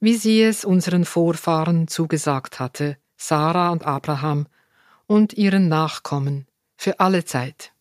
wie 0.01 0.15
sie 0.15 0.43
es 0.43 0.65
unseren 0.65 1.05
Vorfahren 1.05 1.89
zugesagt 1.89 2.61
hatte, 2.61 2.99
Sarah 3.17 3.71
und 3.71 3.85
Abraham 3.85 4.47
und 5.09 5.33
ihren 5.33 5.69
Nachkommen 5.69 6.47
für 6.77 7.01
alle 7.01 7.25
Zeit. 7.25 7.73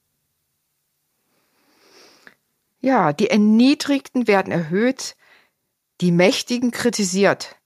Ja, 2.80 3.14
die 3.14 3.30
Erniedrigten 3.30 4.28
werden 4.28 4.52
erhöht, 4.52 5.16
die 6.02 6.12
Mächtigen 6.12 6.72
kritisiert. 6.72 7.58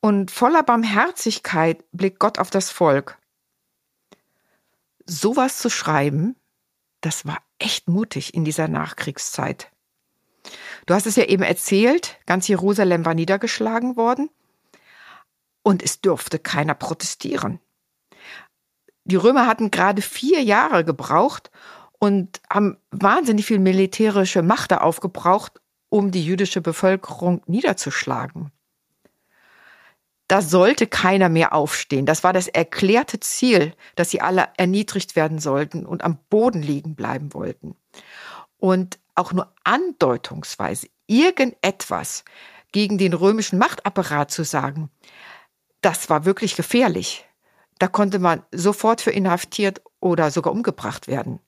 Und 0.00 0.30
voller 0.30 0.62
Barmherzigkeit 0.62 1.84
blickt 1.92 2.18
Gott 2.18 2.38
auf 2.38 2.50
das 2.50 2.70
Volk. 2.70 3.18
Sowas 5.04 5.58
zu 5.58 5.68
schreiben, 5.68 6.36
das 7.00 7.26
war 7.26 7.38
echt 7.58 7.88
mutig 7.88 8.34
in 8.34 8.44
dieser 8.44 8.68
Nachkriegszeit. 8.68 9.70
Du 10.86 10.94
hast 10.94 11.06
es 11.06 11.16
ja 11.16 11.24
eben 11.24 11.42
erzählt, 11.42 12.18
ganz 12.26 12.46
Jerusalem 12.46 13.04
war 13.04 13.14
niedergeschlagen 13.14 13.96
worden 13.96 14.30
und 15.62 15.82
es 15.82 16.00
durfte 16.00 16.38
keiner 16.38 16.74
protestieren. 16.74 17.60
Die 19.04 19.16
Römer 19.16 19.46
hatten 19.46 19.70
gerade 19.70 20.02
vier 20.02 20.42
Jahre 20.42 20.84
gebraucht 20.84 21.50
und 21.98 22.40
haben 22.50 22.78
wahnsinnig 22.90 23.46
viel 23.46 23.58
militärische 23.58 24.42
Macht 24.42 24.72
aufgebraucht, 24.72 25.60
um 25.88 26.10
die 26.10 26.24
jüdische 26.24 26.60
Bevölkerung 26.60 27.42
niederzuschlagen. 27.46 28.50
Da 30.28 30.40
sollte 30.40 30.86
keiner 30.86 31.28
mehr 31.28 31.52
aufstehen. 31.52 32.06
Das 32.06 32.24
war 32.24 32.32
das 32.32 32.48
erklärte 32.48 33.20
Ziel, 33.20 33.74
dass 33.96 34.10
sie 34.10 34.22
alle 34.22 34.48
erniedrigt 34.56 35.14
werden 35.14 35.38
sollten 35.38 35.84
und 35.84 36.02
am 36.02 36.18
Boden 36.30 36.62
liegen 36.62 36.94
bleiben 36.94 37.34
wollten. 37.34 37.76
Und 38.56 38.98
auch 39.14 39.32
nur 39.32 39.52
andeutungsweise 39.64 40.88
irgendetwas 41.06 42.24
gegen 42.72 42.96
den 42.96 43.12
römischen 43.12 43.58
Machtapparat 43.58 44.30
zu 44.30 44.44
sagen, 44.44 44.90
das 45.82 46.08
war 46.08 46.24
wirklich 46.24 46.56
gefährlich. 46.56 47.26
Da 47.82 47.88
konnte 47.88 48.20
man 48.20 48.44
sofort 48.52 49.00
für 49.00 49.10
inhaftiert 49.10 49.82
oder 49.98 50.30
sogar 50.30 50.52
umgebracht 50.52 51.08
werden. 51.08 51.40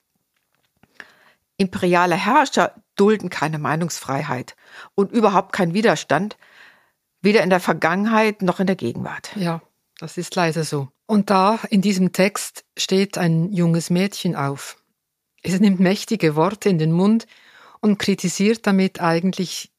Imperiale 1.55 2.15
Herrscher 2.15 2.75
dulden 2.97 3.29
keine 3.29 3.57
Meinungsfreiheit 3.57 4.57
und 4.95 5.13
überhaupt 5.13 5.53
keinen 5.53 5.73
Widerstand, 5.73 6.35
weder 7.21 7.41
in 7.41 7.49
der 7.49 7.61
Vergangenheit 7.61 8.41
noch 8.41 8.59
in 8.59 8.67
der 8.67 8.75
Gegenwart. 8.75 9.31
Ja, 9.37 9.61
das 9.97 10.17
ist 10.17 10.35
leider 10.35 10.65
so. 10.65 10.89
Und 11.05 11.29
da 11.29 11.57
in 11.69 11.81
diesem 11.81 12.11
Text 12.11 12.65
steht 12.75 13.17
ein 13.17 13.53
junges 13.53 13.89
Mädchen 13.89 14.35
auf. 14.35 14.75
Es 15.41 15.57
nimmt 15.61 15.79
mächtige 15.79 16.35
Worte 16.35 16.67
in 16.67 16.79
den 16.79 16.91
Mund 16.91 17.27
und 17.79 17.97
kritisiert 17.97 18.67
damit 18.67 18.99
eigentlich 18.99 19.71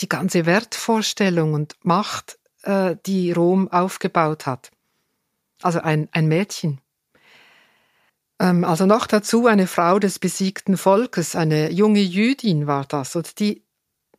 die 0.00 0.08
ganze 0.08 0.46
Wertvorstellung 0.46 1.54
und 1.54 1.76
Macht, 1.84 2.40
äh, 2.62 2.96
die 3.06 3.30
Rom 3.30 3.70
aufgebaut 3.70 4.46
hat. 4.46 4.72
Also 5.64 5.80
ein, 5.80 6.08
ein 6.12 6.28
Mädchen. 6.28 6.80
Ähm, 8.38 8.64
also 8.64 8.86
noch 8.86 9.06
dazu 9.06 9.46
eine 9.46 9.66
Frau 9.66 9.98
des 9.98 10.18
besiegten 10.18 10.76
Volkes, 10.76 11.36
eine 11.36 11.70
junge 11.70 12.00
Jüdin 12.00 12.66
war 12.66 12.84
das. 12.84 13.16
Und 13.16 13.38
die, 13.40 13.64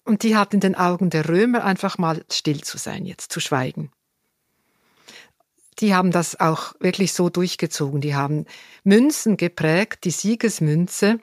und 0.03 0.23
die 0.23 0.35
hat 0.35 0.53
in 0.53 0.59
den 0.59 0.75
Augen 0.75 1.09
der 1.09 1.27
Römer 1.29 1.63
einfach 1.63 1.97
mal 1.97 2.23
still 2.31 2.61
zu 2.61 2.77
sein, 2.77 3.05
jetzt 3.05 3.31
zu 3.31 3.39
schweigen 3.39 3.91
die 5.79 5.93
haben 5.93 6.11
das 6.11 6.39
auch 6.39 6.73
wirklich 6.79 7.13
so 7.13 7.29
durchgezogen. 7.29 8.01
Die 8.01 8.15
haben 8.15 8.45
Münzen 8.83 9.37
geprägt, 9.37 10.05
die 10.05 10.11
Siegesmünze 10.11 11.19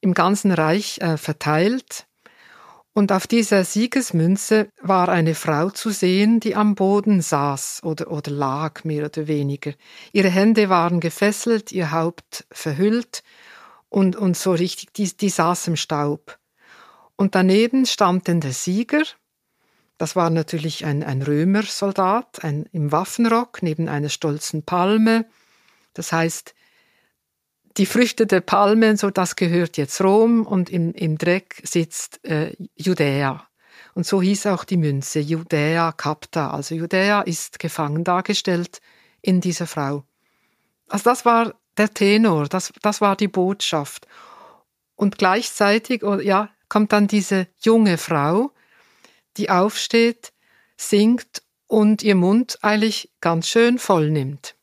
im 0.00 0.14
ganzen 0.14 0.50
Reich 0.50 0.98
äh, 0.98 1.16
verteilt. 1.16 2.05
Und 2.96 3.12
auf 3.12 3.26
dieser 3.26 3.62
Siegesmünze 3.64 4.70
war 4.80 5.10
eine 5.10 5.34
Frau 5.34 5.68
zu 5.68 5.90
sehen, 5.90 6.40
die 6.40 6.56
am 6.56 6.74
Boden 6.74 7.20
saß 7.20 7.82
oder, 7.82 8.10
oder 8.10 8.30
lag, 8.30 8.84
mehr 8.84 9.04
oder 9.04 9.26
weniger. 9.26 9.74
Ihre 10.14 10.30
Hände 10.30 10.70
waren 10.70 11.00
gefesselt, 11.00 11.72
ihr 11.72 11.92
Haupt 11.92 12.46
verhüllt 12.50 13.22
und, 13.90 14.16
und 14.16 14.34
so 14.34 14.52
richtig, 14.52 14.94
die, 14.94 15.14
die 15.14 15.28
saß 15.28 15.68
im 15.68 15.76
Staub. 15.76 16.38
Und 17.16 17.34
daneben 17.34 17.84
stand 17.84 18.28
denn 18.28 18.40
der 18.40 18.54
Sieger, 18.54 19.02
das 19.98 20.16
war 20.16 20.30
natürlich 20.30 20.86
ein, 20.86 21.02
ein 21.02 21.20
Römersoldat, 21.20 22.44
ein, 22.44 22.64
im 22.72 22.92
Waffenrock 22.92 23.62
neben 23.62 23.90
einer 23.90 24.08
stolzen 24.08 24.62
Palme. 24.62 25.26
Das 25.92 26.12
heißt, 26.12 26.54
die 27.76 27.86
Früchte 27.86 28.26
der 28.26 28.40
Palme, 28.40 28.96
so 28.96 29.10
das 29.10 29.36
gehört 29.36 29.76
jetzt 29.76 30.00
Rom 30.00 30.46
und 30.46 30.70
im, 30.70 30.92
im 30.92 31.18
Dreck 31.18 31.60
sitzt 31.62 32.24
äh, 32.24 32.54
Judäa. 32.74 33.46
Und 33.94 34.06
so 34.06 34.20
hieß 34.20 34.46
auch 34.46 34.64
die 34.64 34.76
Münze, 34.76 35.20
Judäa 35.20 35.92
Capta. 35.92 36.50
Also 36.50 36.74
Judäa 36.74 37.22
ist 37.22 37.58
gefangen 37.58 38.04
dargestellt 38.04 38.80
in 39.22 39.40
dieser 39.40 39.66
Frau. 39.66 40.04
Also 40.88 41.04
das 41.04 41.24
war 41.24 41.54
der 41.76 41.92
Tenor, 41.92 42.46
das, 42.48 42.72
das 42.82 43.00
war 43.00 43.16
die 43.16 43.28
Botschaft. 43.28 44.06
Und 44.94 45.18
gleichzeitig, 45.18 46.02
ja, 46.22 46.50
kommt 46.68 46.92
dann 46.92 47.06
diese 47.06 47.48
junge 47.60 47.98
Frau, 47.98 48.50
die 49.36 49.50
aufsteht, 49.50 50.32
singt 50.76 51.42
und 51.66 52.02
ihr 52.02 52.14
Mund 52.14 52.58
eigentlich 52.62 53.10
ganz 53.20 53.48
schön 53.48 53.78
voll 53.78 54.10
nimmt. 54.10 54.56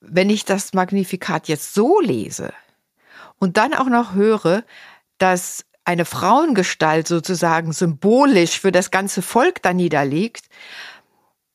Wenn 0.00 0.30
ich 0.30 0.44
das 0.44 0.74
Magnifikat 0.74 1.48
jetzt 1.48 1.74
so 1.74 2.00
lese 2.00 2.52
und 3.38 3.56
dann 3.56 3.74
auch 3.74 3.88
noch 3.88 4.14
höre, 4.14 4.64
dass 5.18 5.64
eine 5.84 6.04
Frauengestalt 6.04 7.06
sozusagen 7.06 7.72
symbolisch 7.72 8.60
für 8.60 8.72
das 8.72 8.90
ganze 8.90 9.22
Volk 9.22 9.62
da 9.62 9.72
niederliegt, 9.72 10.46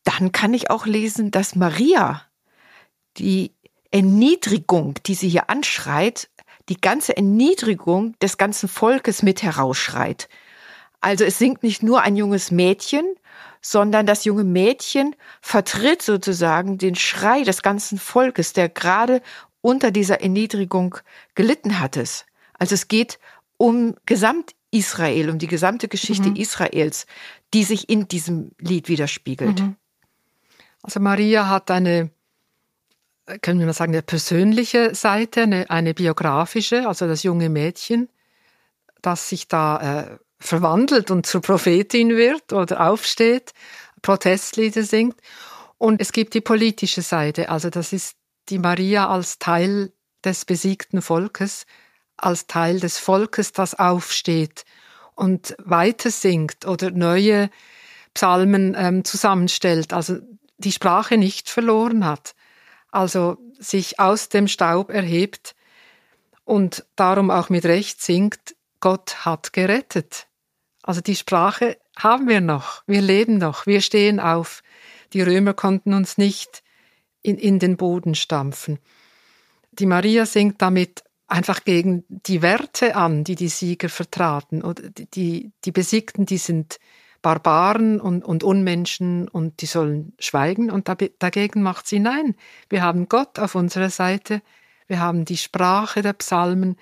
dann 0.03 0.31
kann 0.31 0.53
ich 0.53 0.69
auch 0.69 0.85
lesen, 0.85 1.31
dass 1.31 1.55
Maria 1.55 2.23
die 3.17 3.53
Erniedrigung, 3.91 4.95
die 5.05 5.15
sie 5.15 5.29
hier 5.29 5.49
anschreit, 5.49 6.29
die 6.69 6.79
ganze 6.79 7.15
Erniedrigung 7.17 8.17
des 8.19 8.37
ganzen 8.37 8.69
Volkes 8.69 9.21
mit 9.21 9.43
herausschreit. 9.43 10.29
Also 11.01 11.25
es 11.25 11.37
singt 11.37 11.63
nicht 11.63 11.83
nur 11.83 12.01
ein 12.01 12.15
junges 12.15 12.51
Mädchen, 12.51 13.03
sondern 13.61 14.05
das 14.05 14.25
junge 14.25 14.43
Mädchen 14.43 15.15
vertritt 15.41 16.01
sozusagen 16.01 16.77
den 16.77 16.95
Schrei 16.95 17.43
des 17.43 17.61
ganzen 17.61 17.99
Volkes, 17.99 18.53
der 18.53 18.69
gerade 18.69 19.21
unter 19.61 19.91
dieser 19.91 20.21
Erniedrigung 20.21 20.97
gelitten 21.35 21.79
hat 21.79 21.95
es. 21.95 22.25
Also 22.57 22.73
es 22.73 22.87
geht 22.87 23.19
um 23.57 23.95
Gesamt-Israel, 24.07 25.29
um 25.29 25.37
die 25.37 25.47
gesamte 25.47 25.87
Geschichte 25.87 26.29
mhm. 26.29 26.35
Israels, 26.35 27.05
die 27.53 27.63
sich 27.63 27.89
in 27.89 28.07
diesem 28.07 28.51
Lied 28.59 28.87
widerspiegelt. 28.87 29.61
Mhm. 29.61 29.75
Also 30.81 30.99
Maria 30.99 31.47
hat 31.47 31.69
eine, 31.69 32.09
können 33.41 33.59
wir 33.59 33.67
mal 33.67 33.73
sagen, 33.73 33.93
eine 33.93 34.01
persönliche 34.01 34.95
Seite, 34.95 35.43
eine, 35.43 35.69
eine 35.69 35.93
biografische, 35.93 36.87
also 36.87 37.07
das 37.07 37.21
junge 37.21 37.49
Mädchen, 37.49 38.09
das 39.03 39.29
sich 39.29 39.47
da 39.47 40.01
äh, 40.01 40.17
verwandelt 40.41 41.11
und 41.11 41.25
zur 41.25 41.41
Prophetin 41.41 42.17
wird 42.17 42.51
oder 42.51 42.89
aufsteht, 42.89 43.53
Protestlieder 44.01 44.83
singt. 44.83 45.15
Und 45.77 46.01
es 46.01 46.11
gibt 46.11 46.33
die 46.33 46.41
politische 46.41 47.01
Seite, 47.01 47.49
also 47.49 47.69
das 47.69 47.93
ist 47.93 48.15
die 48.49 48.59
Maria 48.59 49.07
als 49.07 49.39
Teil 49.39 49.93
des 50.23 50.45
besiegten 50.45 51.01
Volkes, 51.01 51.65
als 52.17 52.47
Teil 52.47 52.79
des 52.79 52.99
Volkes, 52.99 53.51
das 53.51 53.75
aufsteht 53.75 54.65
und 55.15 55.55
weiter 55.59 56.11
singt 56.11 56.65
oder 56.65 56.91
neue 56.91 57.49
Psalmen 58.13 58.75
ähm, 58.77 59.05
zusammenstellt, 59.05 59.93
also 59.93 60.17
die 60.57 60.71
Sprache 60.71 61.17
nicht 61.17 61.49
verloren 61.49 62.05
hat, 62.05 62.35
also 62.91 63.37
sich 63.57 63.99
aus 63.99 64.29
dem 64.29 64.47
Staub 64.47 64.89
erhebt 64.89 65.55
und 66.43 66.85
darum 66.95 67.31
auch 67.31 67.49
mit 67.49 67.65
Recht 67.65 68.01
singt, 68.01 68.55
Gott 68.79 69.25
hat 69.25 69.53
gerettet. 69.53 70.27
Also 70.83 71.01
die 71.01 71.15
Sprache 71.15 71.77
haben 71.97 72.27
wir 72.27 72.41
noch, 72.41 72.83
wir 72.87 73.01
leben 73.01 73.37
noch, 73.37 73.65
wir 73.65 73.81
stehen 73.81 74.19
auf. 74.19 74.63
Die 75.13 75.21
Römer 75.21 75.53
konnten 75.53 75.93
uns 75.93 76.17
nicht 76.17 76.63
in, 77.21 77.37
in 77.37 77.59
den 77.59 77.77
Boden 77.77 78.15
stampfen. 78.15 78.79
Die 79.71 79.85
Maria 79.85 80.25
singt 80.25 80.61
damit 80.61 81.03
einfach 81.27 81.63
gegen 81.63 82.03
die 82.07 82.41
Werte 82.41 82.95
an, 82.95 83.23
die 83.23 83.35
die 83.35 83.47
Sieger 83.47 83.89
vertraten. 83.89 84.63
Oder 84.63 84.89
die, 84.89 85.51
die 85.63 85.71
Besiegten, 85.71 86.25
die 86.25 86.37
sind 86.37 86.77
Barbaren 87.21 88.01
und, 88.01 88.25
und 88.25 88.43
Unmenschen 88.43 89.27
und 89.27 89.61
die 89.61 89.65
sollen 89.65 90.13
schweigen. 90.19 90.71
Und 90.71 90.89
dagegen 91.19 91.61
macht 91.61 91.87
sie 91.87 91.99
nein. 91.99 92.35
Wir 92.69 92.81
haben 92.81 93.07
Gott 93.07 93.39
auf 93.39 93.55
unserer 93.55 93.89
Seite. 93.89 94.41
Wir 94.87 94.99
haben 94.99 95.23
die 95.23 95.37
Sprache 95.37 96.01
der 96.01 96.13
Psalmen. 96.13 96.75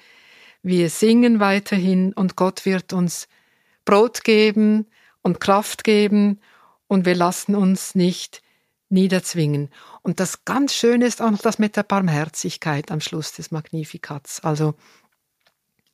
Wir 0.63 0.89
singen 0.89 1.39
weiterhin 1.39 2.13
und 2.13 2.36
Gott 2.36 2.65
wird 2.65 2.94
uns 2.94 3.27
Brot 3.89 4.24
geben 4.24 4.86
und 5.24 5.39
Kraft 5.39 5.84
geben 5.84 6.39
und 6.88 7.05
wir 7.05 7.15
lassen 7.15 7.55
uns 7.55 7.96
nicht 7.96 8.43
niederzwingen. 8.89 9.69
Und 10.03 10.19
das 10.19 10.46
ganz 10.46 10.75
Schöne 10.75 11.08
ist 11.08 11.24
auch 11.24 11.31
noch 11.31 11.41
das 11.41 11.58
mit 11.58 11.75
der 11.75 11.81
Barmherzigkeit 11.81 12.91
am 12.91 13.01
Schluss 13.01 13.31
des 13.31 13.50
Magnifikats. 13.50 14.41
Also 14.41 14.75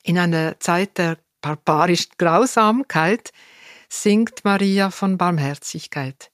in 0.03 0.17
einer 0.17 0.59
Zeit 0.59 0.97
der 0.97 1.17
barbarischen 1.39 2.11
Grausamkeit 2.17 3.31
singt 3.87 4.43
Maria 4.43 4.91
von 4.91 5.17
Barmherzigkeit. 5.17 6.31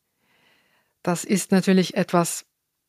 Das 1.04 1.24
ist 1.24 1.52
natürlich 1.52 1.94
etwas, 1.96 2.46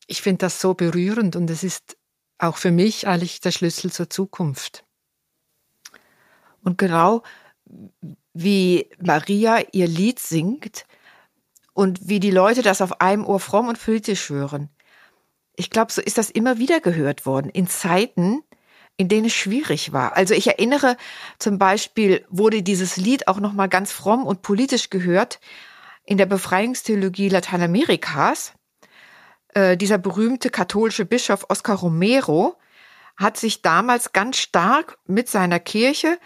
ich 0.06 0.22
finde 0.22 0.46
das 0.46 0.62
so 0.62 0.72
berührend 0.72 1.36
und 1.36 1.50
es 1.50 1.62
ist 1.62 1.98
auch 2.38 2.56
für 2.56 2.70
mich 2.70 3.06
eigentlich 3.06 3.40
der 3.40 3.52
Schlüssel 3.52 3.92
zur 3.92 4.08
Zukunft. 4.08 4.86
Und 6.62 6.78
genau 6.78 7.22
wie 8.34 8.88
Maria 9.00 9.62
ihr 9.72 9.86
Lied 9.86 10.18
singt 10.18 10.86
und 11.74 12.08
wie 12.08 12.20
die 12.20 12.30
Leute 12.30 12.62
das 12.62 12.80
auf 12.80 13.00
einem 13.00 13.24
Ohr 13.24 13.40
fromm 13.40 13.68
und 13.68 13.82
politisch 13.82 14.28
hören. 14.28 14.68
Ich 15.56 15.70
glaube, 15.70 15.92
so 15.92 16.00
ist 16.00 16.18
das 16.18 16.30
immer 16.30 16.58
wieder 16.58 16.80
gehört 16.80 17.26
worden 17.26 17.50
in 17.50 17.66
Zeiten, 17.66 18.42
in 18.96 19.08
denen 19.08 19.26
es 19.26 19.34
schwierig 19.34 19.92
war. 19.92 20.16
Also 20.16 20.34
ich 20.34 20.46
erinnere 20.46 20.96
zum 21.38 21.58
Beispiel, 21.58 22.24
wurde 22.28 22.62
dieses 22.62 22.96
Lied 22.96 23.28
auch 23.28 23.40
noch 23.40 23.52
mal 23.52 23.68
ganz 23.68 23.92
fromm 23.92 24.26
und 24.26 24.42
politisch 24.42 24.90
gehört 24.90 25.40
in 26.04 26.18
der 26.18 26.26
Befreiungstheologie 26.26 27.28
Lateinamerikas. 27.28 28.52
Äh, 29.54 29.76
dieser 29.76 29.98
berühmte 29.98 30.50
katholische 30.50 31.04
Bischof 31.04 31.46
Oscar 31.48 31.76
Romero 31.76 32.56
hat 33.16 33.36
sich 33.36 33.62
damals 33.62 34.12
ganz 34.12 34.38
stark 34.38 34.98
mit 35.06 35.28
seiner 35.28 35.60
Kirche 35.60 36.18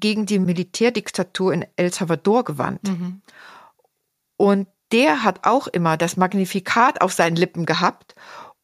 gegen 0.00 0.26
die 0.26 0.38
Militärdiktatur 0.38 1.52
in 1.52 1.66
El 1.76 1.92
Salvador 1.92 2.44
gewandt. 2.44 2.84
Mhm. 2.84 3.22
Und 4.36 4.68
der 4.92 5.24
hat 5.24 5.46
auch 5.46 5.66
immer 5.66 5.96
das 5.96 6.16
Magnifikat 6.16 7.00
auf 7.00 7.12
seinen 7.12 7.36
Lippen 7.36 7.66
gehabt 7.66 8.14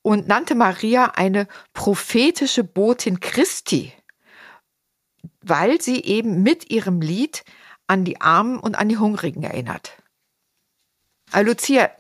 und 0.02 0.28
nannte 0.28 0.54
Maria 0.54 1.12
eine 1.14 1.46
prophetische 1.72 2.64
Botin 2.64 3.20
Christi, 3.20 3.92
weil 5.42 5.80
sie 5.80 6.02
eben 6.02 6.42
mit 6.42 6.70
ihrem 6.70 7.00
Lied 7.00 7.44
an 7.86 8.04
die 8.04 8.20
Armen 8.20 8.58
und 8.58 8.76
an 8.76 8.88
die 8.88 8.98
Hungrigen 8.98 9.42
erinnert. 9.42 9.92
Also 11.32 11.50
Lucia, 11.50 11.90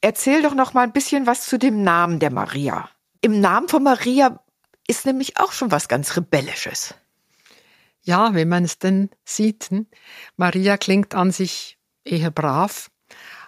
erzähl 0.00 0.42
doch 0.42 0.54
noch 0.54 0.74
mal 0.74 0.82
ein 0.82 0.92
bisschen 0.92 1.26
was 1.26 1.46
zu 1.46 1.58
dem 1.58 1.82
Namen 1.82 2.18
der 2.18 2.30
Maria. 2.30 2.88
Im 3.20 3.40
Namen 3.40 3.68
von 3.68 3.82
Maria 3.82 4.40
ist 4.86 5.06
nämlich 5.06 5.38
auch 5.38 5.52
schon 5.52 5.70
was 5.70 5.88
ganz 5.88 6.16
Rebellisches. 6.16 6.94
Ja, 8.04 8.34
wenn 8.34 8.48
man 8.48 8.64
es 8.64 8.78
denn 8.78 9.10
sieht. 9.24 9.70
Hm? 9.70 9.86
Maria 10.36 10.76
klingt 10.76 11.14
an 11.14 11.30
sich 11.30 11.78
eher 12.04 12.30
brav, 12.30 12.90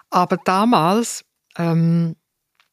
aber 0.09 0.37
damals 0.37 1.25
ähm, 1.57 2.15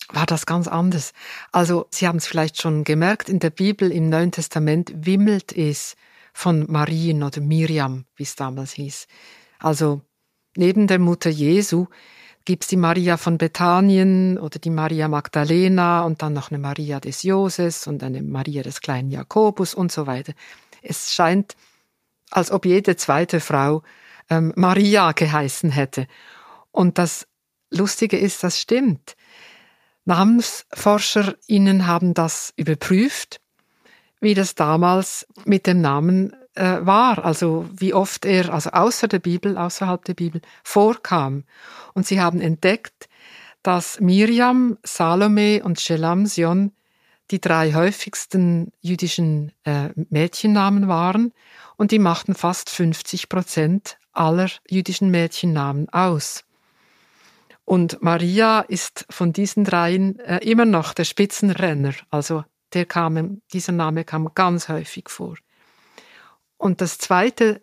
war 0.08 0.26
das 0.26 0.46
ganz 0.46 0.66
anders. 0.66 1.12
Also 1.52 1.86
Sie 1.90 2.08
haben 2.08 2.16
es 2.16 2.26
vielleicht 2.26 2.60
schon 2.60 2.84
gemerkt, 2.84 3.28
in 3.28 3.38
der 3.38 3.50
Bibel 3.50 3.90
im 3.92 4.08
Neuen 4.08 4.32
Testament 4.32 4.92
wimmelt 4.94 5.56
es 5.56 5.94
von 6.32 6.70
Marien 6.70 7.22
oder 7.22 7.40
Miriam, 7.40 8.06
wie 8.16 8.24
es 8.24 8.34
damals 8.34 8.72
hieß. 8.72 9.06
Also 9.58 10.00
neben 10.56 10.86
der 10.86 10.98
Mutter 10.98 11.30
Jesu 11.30 11.86
gibt 12.44 12.64
es 12.64 12.68
die 12.68 12.76
Maria 12.76 13.16
von 13.16 13.38
Bethanien 13.38 14.38
oder 14.38 14.58
die 14.58 14.70
Maria 14.70 15.08
Magdalena 15.08 16.02
und 16.04 16.22
dann 16.22 16.32
noch 16.32 16.50
eine 16.50 16.58
Maria 16.58 17.00
des 17.00 17.22
Joses 17.22 17.86
und 17.86 18.02
eine 18.02 18.22
Maria 18.22 18.62
des 18.62 18.80
kleinen 18.80 19.10
Jakobus 19.10 19.74
und 19.74 19.92
so 19.92 20.06
weiter. 20.06 20.32
Es 20.82 21.12
scheint 21.12 21.56
als 22.34 22.50
ob 22.50 22.66
jede 22.66 22.96
zweite 22.96 23.40
Frau 23.40 23.82
ähm, 24.28 24.52
Maria 24.56 25.12
geheißen 25.12 25.70
hätte. 25.70 26.06
Und 26.70 26.98
das 26.98 27.26
Lustige 27.70 28.18
ist, 28.18 28.42
das 28.42 28.60
stimmt. 28.60 29.16
NamensforscherInnen 30.04 31.86
haben 31.86 32.14
das 32.14 32.52
überprüft, 32.56 33.40
wie 34.20 34.34
das 34.34 34.54
damals 34.54 35.26
mit 35.44 35.66
dem 35.66 35.80
Namen 35.80 36.34
äh, 36.54 36.78
war, 36.80 37.24
also 37.24 37.66
wie 37.72 37.94
oft 37.94 38.24
er, 38.24 38.52
also 38.52 38.70
außer 38.70 39.08
der 39.08 39.18
Bibel, 39.18 39.56
außerhalb 39.56 40.04
der 40.04 40.14
Bibel, 40.14 40.40
vorkam. 40.62 41.44
Und 41.94 42.06
sie 42.06 42.20
haben 42.20 42.40
entdeckt, 42.40 43.08
dass 43.62 44.00
Miriam, 44.00 44.76
Salome 44.82 45.62
und 45.64 45.80
Shelamsion 45.80 46.72
die 47.30 47.40
drei 47.40 47.72
häufigsten 47.72 48.72
jüdischen 48.80 49.52
äh, 49.64 49.90
Mädchennamen 50.10 50.88
waren 50.88 51.32
und 51.76 51.90
die 51.90 51.98
machten 51.98 52.34
fast 52.34 52.70
50 52.70 53.28
Prozent 53.28 53.98
aller 54.12 54.50
jüdischen 54.68 55.10
Mädchennamen 55.10 55.88
aus. 55.88 56.44
Und 57.64 58.02
Maria 58.02 58.60
ist 58.60 59.06
von 59.08 59.32
diesen 59.32 59.64
dreien 59.64 60.18
äh, 60.20 60.38
immer 60.38 60.66
noch 60.66 60.92
der 60.92 61.04
Spitzenrenner, 61.04 61.94
also 62.10 62.44
der 62.74 62.84
kam, 62.84 63.40
dieser 63.52 63.72
Name 63.72 64.04
kam 64.04 64.30
ganz 64.34 64.68
häufig 64.68 65.08
vor. 65.08 65.36
Und 66.56 66.80
das 66.80 66.98
Zweite, 66.98 67.62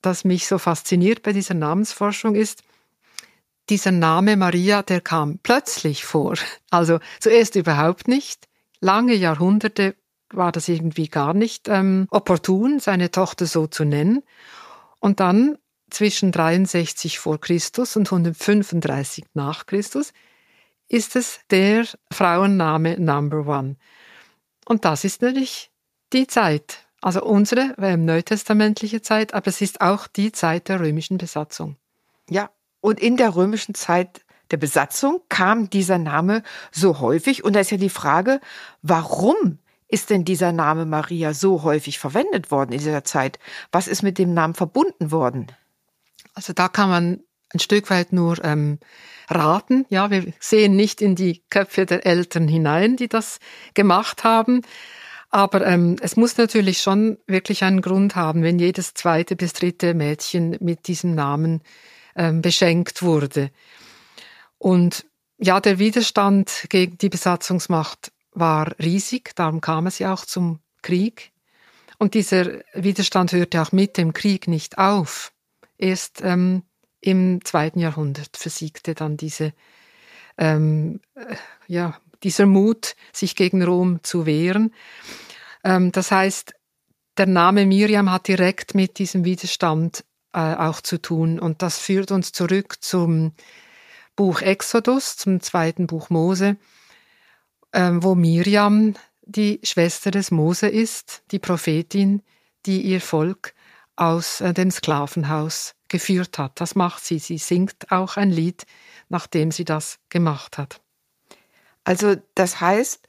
das 0.00 0.24
mich 0.24 0.46
so 0.46 0.58
fasziniert 0.58 1.22
bei 1.22 1.32
dieser 1.32 1.54
Namensforschung 1.54 2.34
ist, 2.34 2.62
dieser 3.68 3.92
Name 3.92 4.36
Maria, 4.36 4.82
der 4.82 5.00
kam 5.00 5.38
plötzlich 5.42 6.04
vor. 6.04 6.34
Also 6.70 6.98
zuerst 7.20 7.54
überhaupt 7.56 8.08
nicht. 8.08 8.48
Lange 8.82 9.14
Jahrhunderte 9.14 9.94
war 10.32 10.50
das 10.50 10.68
irgendwie 10.68 11.06
gar 11.06 11.34
nicht 11.34 11.68
ähm, 11.68 12.08
opportun, 12.10 12.80
seine 12.80 13.12
Tochter 13.12 13.46
so 13.46 13.68
zu 13.68 13.84
nennen. 13.84 14.24
Und 14.98 15.20
dann 15.20 15.56
zwischen 15.88 16.32
63 16.32 17.20
vor 17.20 17.40
Christus 17.40 17.96
und 17.96 18.08
135 18.08 19.24
nach 19.34 19.66
Christus 19.66 20.12
ist 20.88 21.14
es 21.14 21.38
der 21.50 21.86
Frauenname 22.12 22.98
Number 22.98 23.46
One. 23.46 23.76
Und 24.66 24.84
das 24.84 25.04
ist 25.04 25.22
natürlich 25.22 25.70
die 26.12 26.26
Zeit, 26.26 26.88
also 27.00 27.22
unsere 27.22 27.74
neutestamentliche 27.96 29.00
Zeit, 29.00 29.32
aber 29.32 29.46
es 29.46 29.60
ist 29.60 29.80
auch 29.80 30.08
die 30.08 30.32
Zeit 30.32 30.68
der 30.68 30.80
römischen 30.80 31.18
Besatzung. 31.18 31.76
Ja, 32.28 32.50
und 32.80 32.98
in 32.98 33.16
der 33.16 33.36
römischen 33.36 33.76
Zeit 33.76 34.24
der 34.52 34.58
Besatzung 34.58 35.20
kam 35.28 35.70
dieser 35.70 35.98
Name 35.98 36.42
so 36.70 37.00
häufig. 37.00 37.42
Und 37.42 37.54
da 37.54 37.60
ist 37.60 37.70
ja 37.70 37.78
die 37.78 37.88
Frage, 37.88 38.40
warum 38.82 39.58
ist 39.88 40.10
denn 40.10 40.24
dieser 40.24 40.52
Name 40.52 40.86
Maria 40.86 41.34
so 41.34 41.64
häufig 41.64 41.98
verwendet 41.98 42.50
worden 42.50 42.72
in 42.72 42.78
dieser 42.78 43.04
Zeit? 43.04 43.38
Was 43.72 43.88
ist 43.88 44.02
mit 44.02 44.18
dem 44.18 44.32
Namen 44.32 44.54
verbunden 44.54 45.10
worden? 45.10 45.48
Also 46.34 46.52
da 46.52 46.68
kann 46.68 46.88
man 46.88 47.20
ein 47.52 47.58
Stück 47.58 47.90
weit 47.90 48.12
nur 48.12 48.42
ähm, 48.44 48.78
raten. 49.28 49.84
Ja, 49.90 50.10
wir 50.10 50.32
sehen 50.40 50.76
nicht 50.76 51.02
in 51.02 51.14
die 51.14 51.42
Köpfe 51.50 51.84
der 51.84 52.06
Eltern 52.06 52.48
hinein, 52.48 52.96
die 52.96 53.08
das 53.08 53.38
gemacht 53.74 54.24
haben. 54.24 54.62
Aber 55.30 55.66
ähm, 55.66 55.96
es 56.00 56.16
muss 56.16 56.36
natürlich 56.36 56.80
schon 56.80 57.18
wirklich 57.26 57.64
einen 57.64 57.80
Grund 57.80 58.16
haben, 58.16 58.42
wenn 58.42 58.58
jedes 58.58 58.94
zweite 58.94 59.34
bis 59.34 59.54
dritte 59.54 59.94
Mädchen 59.94 60.56
mit 60.60 60.88
diesem 60.88 61.14
Namen 61.14 61.62
ähm, 62.16 62.42
beschenkt 62.42 63.02
wurde. 63.02 63.50
Und 64.62 65.06
ja, 65.38 65.60
der 65.60 65.80
Widerstand 65.80 66.66
gegen 66.68 66.96
die 66.96 67.08
Besatzungsmacht 67.08 68.12
war 68.30 68.72
riesig, 68.78 69.34
darum 69.34 69.60
kam 69.60 69.88
es 69.88 69.98
ja 69.98 70.14
auch 70.14 70.24
zum 70.24 70.60
Krieg. 70.82 71.32
Und 71.98 72.14
dieser 72.14 72.60
Widerstand 72.72 73.32
hörte 73.32 73.60
auch 73.60 73.72
mit 73.72 73.96
dem 73.96 74.12
Krieg 74.12 74.46
nicht 74.46 74.78
auf. 74.78 75.32
Erst 75.78 76.20
ähm, 76.22 76.62
im 77.00 77.44
zweiten 77.44 77.80
Jahrhundert 77.80 78.36
versiegte 78.36 78.94
dann 78.94 79.16
diese, 79.16 79.52
ähm, 80.38 81.00
äh, 81.16 81.34
ja, 81.66 81.98
dieser 82.22 82.46
Mut, 82.46 82.94
sich 83.12 83.34
gegen 83.34 83.64
Rom 83.64 83.98
zu 84.04 84.26
wehren. 84.26 84.72
Ähm, 85.64 85.90
das 85.90 86.12
heißt, 86.12 86.54
der 87.16 87.26
Name 87.26 87.66
Miriam 87.66 88.12
hat 88.12 88.28
direkt 88.28 88.76
mit 88.76 89.00
diesem 89.00 89.24
Widerstand 89.24 90.04
äh, 90.32 90.38
auch 90.38 90.80
zu 90.80 91.02
tun. 91.02 91.40
Und 91.40 91.62
das 91.62 91.80
führt 91.80 92.12
uns 92.12 92.30
zurück 92.30 92.76
zum 92.80 93.32
Buch 94.16 94.42
Exodus, 94.42 95.16
zum 95.16 95.40
zweiten 95.40 95.86
Buch 95.86 96.10
Mose, 96.10 96.56
ähm, 97.72 98.02
wo 98.02 98.14
Miriam 98.14 98.94
die 99.22 99.60
Schwester 99.62 100.10
des 100.10 100.30
Mose 100.30 100.68
ist, 100.68 101.22
die 101.30 101.38
Prophetin, 101.38 102.22
die 102.66 102.82
ihr 102.82 103.00
Volk 103.00 103.54
aus 103.96 104.40
äh, 104.40 104.52
dem 104.52 104.70
Sklavenhaus 104.70 105.74
geführt 105.88 106.38
hat. 106.38 106.60
Das 106.60 106.74
macht 106.74 107.04
sie. 107.04 107.18
Sie 107.18 107.38
singt 107.38 107.90
auch 107.90 108.16
ein 108.16 108.30
Lied, 108.30 108.66
nachdem 109.08 109.50
sie 109.50 109.64
das 109.64 109.98
gemacht 110.08 110.58
hat. 110.58 110.80
Also 111.84 112.16
das 112.34 112.60
heißt, 112.60 113.06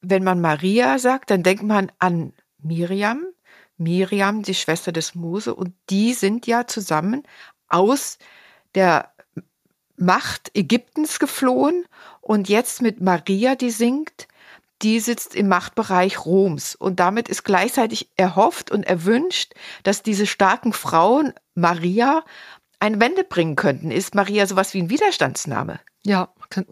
wenn 0.00 0.24
man 0.24 0.40
Maria 0.40 0.98
sagt, 0.98 1.30
dann 1.30 1.42
denkt 1.42 1.62
man 1.62 1.90
an 1.98 2.32
Miriam, 2.58 3.24
Miriam, 3.76 4.42
die 4.42 4.54
Schwester 4.54 4.92
des 4.92 5.14
Mose, 5.14 5.54
und 5.54 5.74
die 5.90 6.12
sind 6.12 6.46
ja 6.46 6.66
zusammen 6.66 7.22
aus 7.68 8.18
der 8.74 9.11
Macht 10.02 10.50
Ägyptens 10.54 11.20
geflohen 11.20 11.84
und 12.20 12.48
jetzt 12.48 12.82
mit 12.82 13.00
Maria, 13.00 13.54
die 13.54 13.70
singt, 13.70 14.26
die 14.82 14.98
sitzt 14.98 15.36
im 15.36 15.46
Machtbereich 15.46 16.24
Roms. 16.26 16.74
Und 16.74 16.98
damit 16.98 17.28
ist 17.28 17.44
gleichzeitig 17.44 18.08
erhofft 18.16 18.72
und 18.72 18.82
erwünscht, 18.82 19.54
dass 19.84 20.02
diese 20.02 20.26
starken 20.26 20.72
Frauen 20.72 21.32
Maria 21.54 22.24
eine 22.80 22.98
Wende 22.98 23.22
bringen 23.22 23.54
könnten. 23.54 23.92
Ist 23.92 24.16
Maria 24.16 24.44
sowas 24.46 24.74
wie 24.74 24.82
ein 24.82 24.90
Widerstandsname? 24.90 25.78
Ja, 26.04 26.30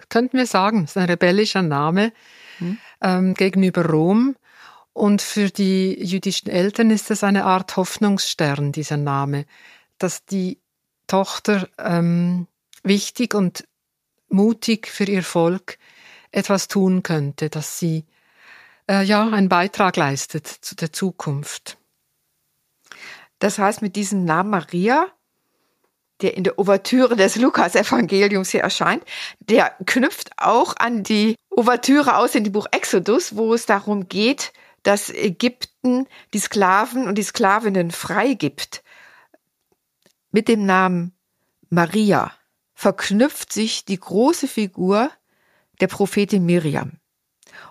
könnten 0.09 0.37
wir 0.37 0.47
sagen. 0.47 0.85
Es 0.85 0.90
ist 0.90 0.97
ein 0.97 1.05
rebellischer 1.05 1.62
Name 1.62 2.12
hm. 2.59 2.79
ähm, 3.01 3.35
gegenüber 3.35 3.87
Rom. 3.87 4.35
Und 4.93 5.23
für 5.23 5.51
die 5.51 6.05
jüdischen 6.05 6.51
Eltern 6.51 6.90
ist 6.90 7.12
es 7.12 7.23
eine 7.23 7.45
Art 7.45 7.77
Hoffnungsstern, 7.77 8.73
dieser 8.73 8.97
Name, 8.97 9.47
dass 9.99 10.25
die 10.25 10.59
Tochter 11.07 11.69
ähm, 11.79 12.49
wichtig 12.83 13.35
und 13.35 13.64
mutig 14.29 14.88
für 14.88 15.05
ihr 15.05 15.23
Volk 15.23 15.79
etwas 16.31 16.69
tun 16.69 17.03
könnte, 17.03 17.51
dass 17.51 17.79
sie 17.79 18.05
äh, 18.88 19.03
ja 19.03 19.29
einen 19.29 19.49
Beitrag 19.49 19.97
leistet 19.97 20.47
zu 20.47 20.75
der 20.77 20.93
Zukunft. 20.93 21.79
Das 23.38 23.59
heißt, 23.59 23.83
mit 23.83 23.97
diesem 23.97 24.25
Namen 24.25 24.51
Maria, 24.51 25.07
der 26.21 26.37
in 26.37 26.45
der 26.45 26.59
Ouvertüre 26.59 27.16
des 27.16 27.37
Lukas-Evangeliums 27.37 28.51
hier 28.51 28.61
erscheint, 28.61 29.03
der 29.40 29.75
knüpft 29.87 30.31
auch 30.37 30.77
an 30.77 31.03
die 31.03 31.37
Ouvertüre 31.51 32.16
aus 32.16 32.35
in 32.35 32.45
dem 32.45 32.53
Buch 32.53 32.66
Exodus, 32.71 33.37
wo 33.37 33.55
es 33.55 33.66
darum 33.66 34.09
geht, 34.09 34.53
dass 34.83 35.11
Ägypten 35.11 36.07
die 36.35 36.38
Sklaven 36.38 37.07
und 37.07 37.16
die 37.16 37.23
Sklavinnen 37.23 37.90
freigibt. 37.90 38.83
Mit 40.31 40.49
dem 40.49 40.64
Namen 40.64 41.12
Maria 41.71 42.33
verknüpft 42.81 43.53
sich 43.53 43.85
die 43.85 44.01
große 44.01 44.49
Figur 44.49 45.11
der 45.83 45.87
Prophetin 45.87 46.47
Miriam. 46.47 46.93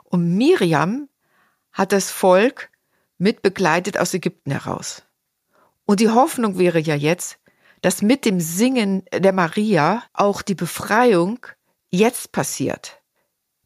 Und 0.03 0.37
Miriam 0.37 1.09
hat 1.71 1.93
das 1.93 2.11
Volk 2.11 2.69
mitbegleitet 3.17 3.97
aus 3.97 4.13
Ägypten 4.13 4.51
heraus. 4.51 5.01
Und 5.85 5.99
die 5.99 6.11
Hoffnung 6.11 6.59
wäre 6.59 6.77
ja 6.77 6.93
jetzt, 6.93 7.39
dass 7.81 8.03
mit 8.03 8.23
dem 8.23 8.39
Singen 8.39 9.03
der 9.11 9.33
Maria 9.33 10.03
auch 10.13 10.43
die 10.43 10.53
Befreiung 10.53 11.39
jetzt 11.89 12.31
passiert. 12.31 13.01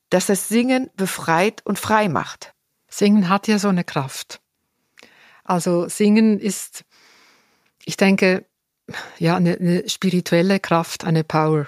Dass 0.10 0.28
das 0.28 0.48
Singen 0.48 0.92
befreit 0.96 1.62
und 1.66 1.78
frei 1.78 2.08
macht. 2.08 2.54
Singen 2.88 3.28
hat 3.28 3.50
ja 3.50 3.60
so 3.60 3.68
eine 3.68 3.84
Kraft. 3.84 4.40
Also 5.44 5.90
Singen 5.90 6.40
ist, 6.40 6.86
ich 7.84 7.98
denke, 7.98 8.46
ja, 9.18 9.36
eine, 9.36 9.58
eine 9.58 9.90
spirituelle 9.90 10.60
Kraft, 10.60 11.06
eine 11.06 11.24
Power. 11.24 11.68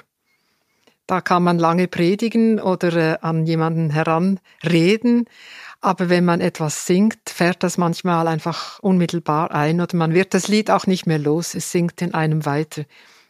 Da 1.07 1.21
kann 1.21 1.43
man 1.43 1.59
lange 1.59 1.87
predigen 1.87 2.59
oder 2.59 2.93
äh, 2.93 3.17
an 3.21 3.45
jemanden 3.45 3.91
heranreden, 3.91 5.25
aber 5.79 6.09
wenn 6.09 6.25
man 6.25 6.41
etwas 6.41 6.87
singt, 6.87 7.29
fährt 7.29 7.61
das 7.61 7.77
manchmal 7.77 8.27
einfach 8.27 8.79
unmittelbar 8.79 9.51
ein 9.51 9.81
oder 9.81 9.95
man 9.95 10.15
wird 10.15 10.33
das 10.33 10.47
Lied 10.47 10.71
auch 10.71 10.87
nicht 10.87 11.05
mehr 11.05 11.19
los, 11.19 11.53
es 11.53 11.71
singt 11.71 12.01
in 12.01 12.15
einem 12.15 12.45
weiter. 12.45 12.85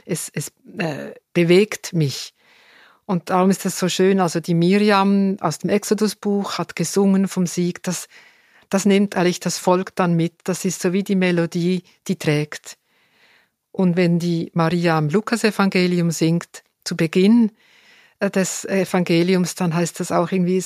Es, 0.05 0.31
es 0.33 0.53
äh, 0.77 1.11
bewegt 1.33 1.91
mich. 1.91 2.33
Und 3.05 3.29
darum 3.29 3.49
ist 3.49 3.65
es 3.65 3.77
so 3.77 3.89
schön, 3.89 4.19
also 4.19 4.39
die 4.39 4.53
Miriam 4.53 5.37
aus 5.41 5.59
dem 5.59 5.69
Exodus-Buch 5.69 6.57
hat 6.57 6.75
gesungen 6.75 7.27
vom 7.27 7.45
Sieg, 7.45 7.83
das, 7.83 8.07
das 8.69 8.85
nimmt 8.85 9.15
eigentlich 9.15 9.41
das 9.41 9.57
Volk 9.57 9.95
dann 9.95 10.15
mit, 10.15 10.33
das 10.45 10.63
ist 10.63 10.81
so 10.81 10.93
wie 10.93 11.03
die 11.03 11.15
Melodie, 11.15 11.83
die 12.07 12.15
trägt. 12.15 12.77
Und 13.75 13.97
wenn 13.97 14.19
die 14.19 14.51
Maria 14.53 14.97
im 14.97 15.09
Lukasevangelium 15.09 16.09
singt, 16.09 16.63
zu 16.85 16.95
Beginn 16.95 17.51
äh, 18.19 18.29
des 18.29 18.63
Evangeliums, 18.63 19.55
dann 19.55 19.75
heißt 19.75 19.99
das 19.99 20.13
auch 20.13 20.31
irgendwie, 20.31 20.63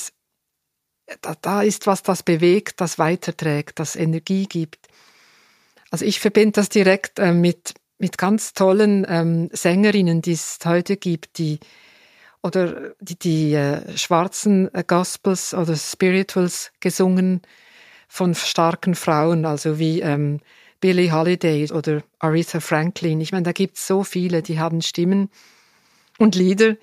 da, 1.22 1.34
da 1.42 1.64
ist 1.64 1.88
was, 1.88 2.04
das 2.04 2.22
bewegt, 2.22 2.80
das 2.82 3.00
weiterträgt, 3.00 3.80
das 3.80 3.96
Energie 3.96 4.46
gibt. 4.46 4.90
Also 5.90 6.06
ich 6.06 6.20
verbinde 6.20 6.52
das 6.52 6.70
direkt 6.70 7.18
äh, 7.18 7.34
mit, 7.34 7.74
mit 7.98 8.20
ganz 8.20 8.54
tollen 8.54 9.08
ähm, 9.10 9.50
Sängerinnen, 9.54 10.22
die 10.22 10.34
es 10.34 10.60
heute 10.64 10.96
gibt, 10.96 11.40
die 11.40 11.60
oder 12.44 12.92
die, 13.00 13.18
die 13.18 13.54
äh, 13.56 13.98
schwarzen 13.98 14.72
äh, 14.76 14.84
Gospels 14.86 15.56
oder 15.56 15.76
Spirituals 15.76 16.72
gesungen 16.80 17.42
von 18.08 18.36
starken 18.36 18.94
Frauen, 18.94 19.48
also 19.48 19.80
wie 19.80 20.02
ähm, 20.02 20.42
Billie 20.80 21.12
Holiday 21.12 21.72
oder 21.72 22.04
Aretha 22.20 22.60
Franklin. 22.60 23.22
Ich 23.22 23.32
meine, 23.32 23.44
da 23.44 23.52
gibt 23.52 23.78
es 23.78 23.88
so 23.88 24.04
viele, 24.04 24.42
die 24.42 24.60
haben 24.60 24.82
Stimmen 24.82 25.30
und 26.18 26.36
Lieder, 26.36 26.78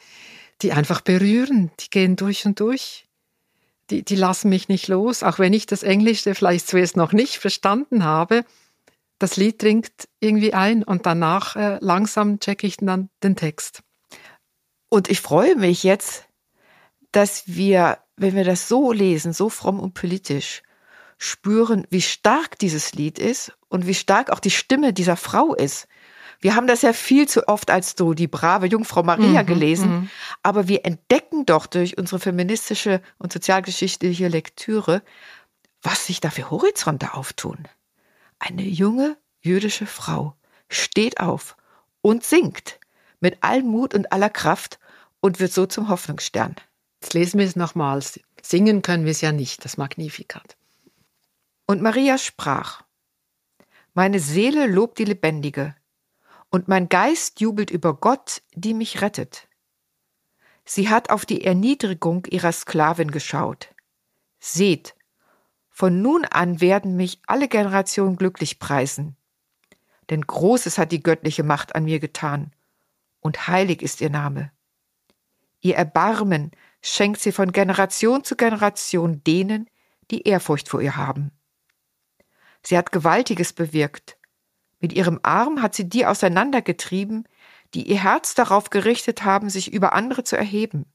die 0.62 0.72
einfach 0.72 1.00
berühren, 1.00 1.70
die 1.80 1.90
gehen 1.90 2.16
durch 2.16 2.46
und 2.46 2.60
durch. 2.60 3.06
Die, 3.90 4.02
die 4.02 4.16
lassen 4.16 4.48
mich 4.48 4.68
nicht 4.68 4.88
los, 4.88 5.22
auch 5.22 5.38
wenn 5.38 5.52
ich 5.52 5.66
das 5.66 5.82
Englische 5.82 6.34
vielleicht 6.34 6.66
zuerst 6.66 6.96
noch 6.96 7.12
nicht 7.12 7.36
verstanden 7.36 8.04
habe. 8.04 8.44
Das 9.18 9.36
Lied 9.36 9.62
dringt 9.62 9.92
irgendwie 10.20 10.52
ein 10.52 10.82
und 10.82 11.06
danach 11.06 11.56
äh, 11.56 11.78
langsam 11.80 12.40
checke 12.40 12.66
ich 12.66 12.78
dann 12.78 13.08
den 13.22 13.36
Text. 13.36 13.82
Und 14.88 15.08
ich 15.08 15.20
freue 15.20 15.56
mich 15.56 15.84
jetzt, 15.84 16.26
dass 17.12 17.44
wir, 17.46 17.98
wenn 18.16 18.34
wir 18.34 18.44
das 18.44 18.68
so 18.68 18.92
lesen, 18.92 19.32
so 19.32 19.48
fromm 19.48 19.80
und 19.80 19.94
politisch, 19.94 20.62
spüren, 21.18 21.86
wie 21.90 22.02
stark 22.02 22.58
dieses 22.58 22.94
Lied 22.94 23.18
ist 23.18 23.52
und 23.68 23.86
wie 23.86 23.94
stark 23.94 24.30
auch 24.30 24.40
die 24.40 24.50
Stimme 24.50 24.92
dieser 24.92 25.16
Frau 25.16 25.54
ist. 25.54 25.88
Wir 26.40 26.54
haben 26.54 26.66
das 26.66 26.82
ja 26.82 26.92
viel 26.92 27.26
zu 27.26 27.48
oft 27.48 27.70
als 27.70 27.94
so 27.96 28.12
die 28.12 28.28
brave 28.28 28.66
Jungfrau 28.66 29.02
Maria 29.02 29.42
mhm, 29.42 29.46
gelesen, 29.46 29.90
mhm. 29.90 30.10
aber 30.42 30.68
wir 30.68 30.84
entdecken 30.84 31.46
doch 31.46 31.66
durch 31.66 31.96
unsere 31.96 32.20
feministische 32.20 33.00
und 33.18 33.32
sozialgeschichtliche 33.32 34.28
Lektüre, 34.28 35.02
was 35.82 36.06
sich 36.06 36.20
da 36.20 36.30
für 36.30 36.50
Horizonte 36.50 37.14
auftun. 37.14 37.66
Eine 38.38 38.62
junge 38.62 39.16
jüdische 39.40 39.86
Frau 39.86 40.36
steht 40.68 41.20
auf 41.20 41.56
und 42.02 42.22
singt 42.24 42.78
mit 43.20 43.42
allem 43.42 43.66
Mut 43.66 43.94
und 43.94 44.12
aller 44.12 44.30
Kraft 44.30 44.78
und 45.20 45.40
wird 45.40 45.52
so 45.52 45.66
zum 45.66 45.88
Hoffnungsstern. 45.88 46.56
Jetzt 47.00 47.14
lesen 47.14 47.38
wir 47.38 47.46
es 47.46 47.56
nochmals. 47.56 48.20
Singen 48.42 48.82
können 48.82 49.04
wir 49.04 49.12
es 49.12 49.20
ja 49.20 49.32
nicht, 49.32 49.64
das 49.64 49.76
Magnificat. 49.76 50.55
Und 51.66 51.82
Maria 51.82 52.16
sprach, 52.16 52.82
Meine 53.92 54.20
Seele 54.20 54.66
lobt 54.66 54.98
die 54.98 55.04
Lebendige, 55.04 55.74
und 56.50 56.68
mein 56.68 56.88
Geist 56.88 57.40
jubelt 57.40 57.70
über 57.72 57.94
Gott, 57.94 58.42
die 58.54 58.72
mich 58.72 59.02
rettet. 59.02 59.48
Sie 60.64 60.88
hat 60.88 61.10
auf 61.10 61.26
die 61.26 61.44
Erniedrigung 61.44 62.24
ihrer 62.26 62.52
Sklavin 62.52 63.10
geschaut. 63.10 63.74
Seht, 64.38 64.94
von 65.68 66.00
nun 66.02 66.24
an 66.24 66.60
werden 66.60 66.96
mich 66.96 67.20
alle 67.26 67.48
Generationen 67.48 68.16
glücklich 68.16 68.58
preisen. 68.58 69.16
Denn 70.08 70.22
Großes 70.22 70.78
hat 70.78 70.92
die 70.92 71.02
göttliche 71.02 71.42
Macht 71.42 71.74
an 71.74 71.84
mir 71.84 71.98
getan, 71.98 72.52
und 73.20 73.48
heilig 73.48 73.82
ist 73.82 74.00
ihr 74.00 74.10
Name. 74.10 74.52
Ihr 75.60 75.74
Erbarmen 75.74 76.52
schenkt 76.80 77.20
sie 77.20 77.32
von 77.32 77.50
Generation 77.50 78.22
zu 78.22 78.36
Generation 78.36 79.24
denen, 79.24 79.68
die 80.12 80.22
Ehrfurcht 80.22 80.68
vor 80.68 80.80
ihr 80.80 80.94
haben. 80.94 81.32
Sie 82.66 82.76
hat 82.76 82.90
Gewaltiges 82.90 83.52
bewirkt. 83.52 84.18
Mit 84.80 84.92
ihrem 84.92 85.20
Arm 85.22 85.62
hat 85.62 85.74
sie 85.74 85.88
die 85.88 86.04
auseinandergetrieben, 86.04 87.28
die 87.74 87.88
ihr 87.88 88.02
Herz 88.02 88.34
darauf 88.34 88.70
gerichtet 88.70 89.24
haben, 89.24 89.50
sich 89.50 89.72
über 89.72 89.92
andere 89.92 90.24
zu 90.24 90.36
erheben. 90.36 90.86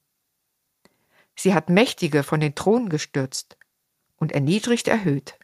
Sie 1.35 1.53
hat 1.53 1.69
Mächtige 1.69 2.23
von 2.23 2.39
den 2.39 2.55
Thronen 2.55 2.89
gestürzt 2.89 3.57
und 4.17 4.31
erniedrigt 4.31 4.87
erhöht. 4.87 5.39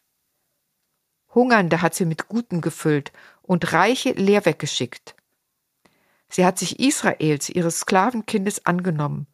Hungernde 1.33 1.81
hat 1.81 1.95
sie 1.95 2.05
mit 2.05 2.27
Guten 2.27 2.61
gefüllt 2.61 3.11
und 3.41 3.71
Reiche 3.73 4.11
leer 4.11 4.45
weggeschickt. 4.45 5.15
Sie 6.29 6.45
hat 6.45 6.59
sich 6.59 6.79
Israels, 6.79 7.49
ihres 7.49 7.79
Sklavenkindes, 7.79 8.65
angenommen 8.65 9.27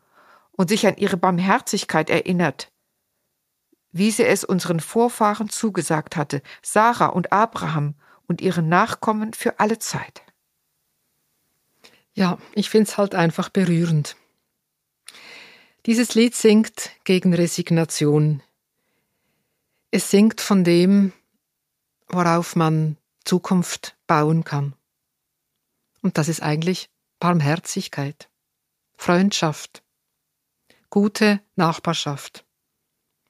und 0.52 0.70
sich 0.70 0.86
an 0.86 0.98
ihre 0.98 1.18
Barmherzigkeit 1.18 2.10
erinnert, 2.10 2.73
wie 3.94 4.12
sie 4.12 4.26
es 4.26 4.44
unseren 4.44 4.80
Vorfahren 4.80 5.50
zugesagt 5.50 6.18
hatte, 6.18 6.42
Sarah 6.62 7.08
und 7.08 7.32
Abraham 7.32 7.96
und 8.28 8.42
ihren 8.42 8.68
Nachkommen 8.68 9.34
für 9.34 9.60
alle 9.60 9.80
Zeit. 9.80 10.24
Ja, 12.14 12.38
ich 12.54 12.70
finde 12.70 12.90
es 12.90 12.98
halt 12.98 13.16
einfach 13.16 13.50
berührend. 13.50 14.18
Dieses 15.86 16.16
Lied 16.16 16.36
singt 16.36 16.92
gegen 17.04 17.34
Resignation. 17.34 18.42
Es 19.92 20.10
singt 20.10 20.42
von 20.42 20.64
dem, 20.64 21.14
worauf 22.08 22.56
man 22.56 22.98
Zukunft 23.26 23.96
bauen 24.08 24.44
kann. 24.44 24.74
Und 26.02 26.18
das 26.18 26.28
ist 26.28 26.42
eigentlich 26.42 26.90
Barmherzigkeit, 27.20 28.30
Freundschaft, 28.98 29.84
gute 30.90 31.42
Nachbarschaft. 31.56 32.46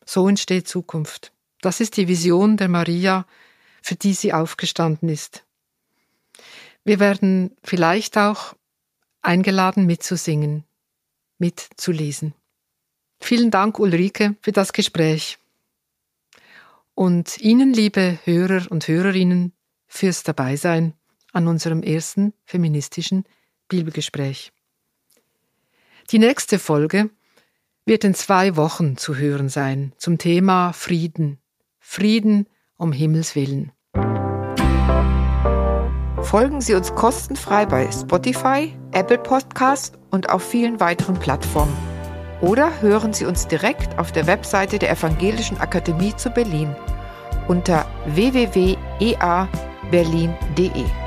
So 0.05 0.27
entsteht 0.27 0.67
Zukunft. 0.67 1.31
Das 1.61 1.79
ist 1.79 1.97
die 1.97 2.07
Vision 2.07 2.57
der 2.57 2.67
Maria, 2.67 3.25
für 3.81 3.95
die 3.95 4.13
sie 4.13 4.33
aufgestanden 4.33 5.09
ist. 5.09 5.45
Wir 6.83 6.99
werden 6.99 7.55
vielleicht 7.63 8.17
auch 8.17 8.55
eingeladen 9.21 9.85
mitzusingen, 9.85 10.65
mitzulesen. 11.37 12.33
Vielen 13.21 13.51
Dank, 13.51 13.79
Ulrike, 13.79 14.35
für 14.41 14.51
das 14.51 14.73
Gespräch. 14.73 15.37
Und 16.93 17.39
Ihnen, 17.39 17.73
liebe 17.73 18.19
Hörer 18.25 18.69
und 18.69 18.87
Hörerinnen, 18.87 19.53
fürs 19.87 20.23
Dabeisein 20.23 20.93
an 21.31 21.47
unserem 21.47 21.81
ersten 21.81 22.33
feministischen 22.45 23.25
Bibelgespräch. 23.67 24.51
Die 26.11 26.19
nächste 26.19 26.59
Folge 26.59 27.09
wird 27.85 28.03
in 28.03 28.13
zwei 28.13 28.55
Wochen 28.55 28.97
zu 28.97 29.15
hören 29.15 29.49
sein 29.49 29.93
zum 29.97 30.17
Thema 30.17 30.73
Frieden. 30.73 31.39
Frieden 31.79 32.47
um 32.77 32.91
Himmels 32.91 33.35
willen. 33.35 33.71
Folgen 36.21 36.61
Sie 36.61 36.73
uns 36.73 36.95
kostenfrei 36.95 37.65
bei 37.65 37.89
Spotify, 37.91 38.73
Apple 38.91 39.19
Podcast 39.19 39.99
und 40.09 40.29
auf 40.29 40.43
vielen 40.43 40.79
weiteren 40.79 41.19
Plattformen. 41.19 41.75
Oder 42.41 42.81
hören 42.81 43.13
Sie 43.13 43.25
uns 43.25 43.47
direkt 43.47 43.97
auf 43.99 44.11
der 44.11 44.27
Webseite 44.27 44.79
der 44.79 44.91
Evangelischen 44.91 45.57
Akademie 45.57 46.15
zu 46.15 46.29
Berlin 46.29 46.75
unter 47.47 47.85
www.eaberlin.de. 48.07 51.02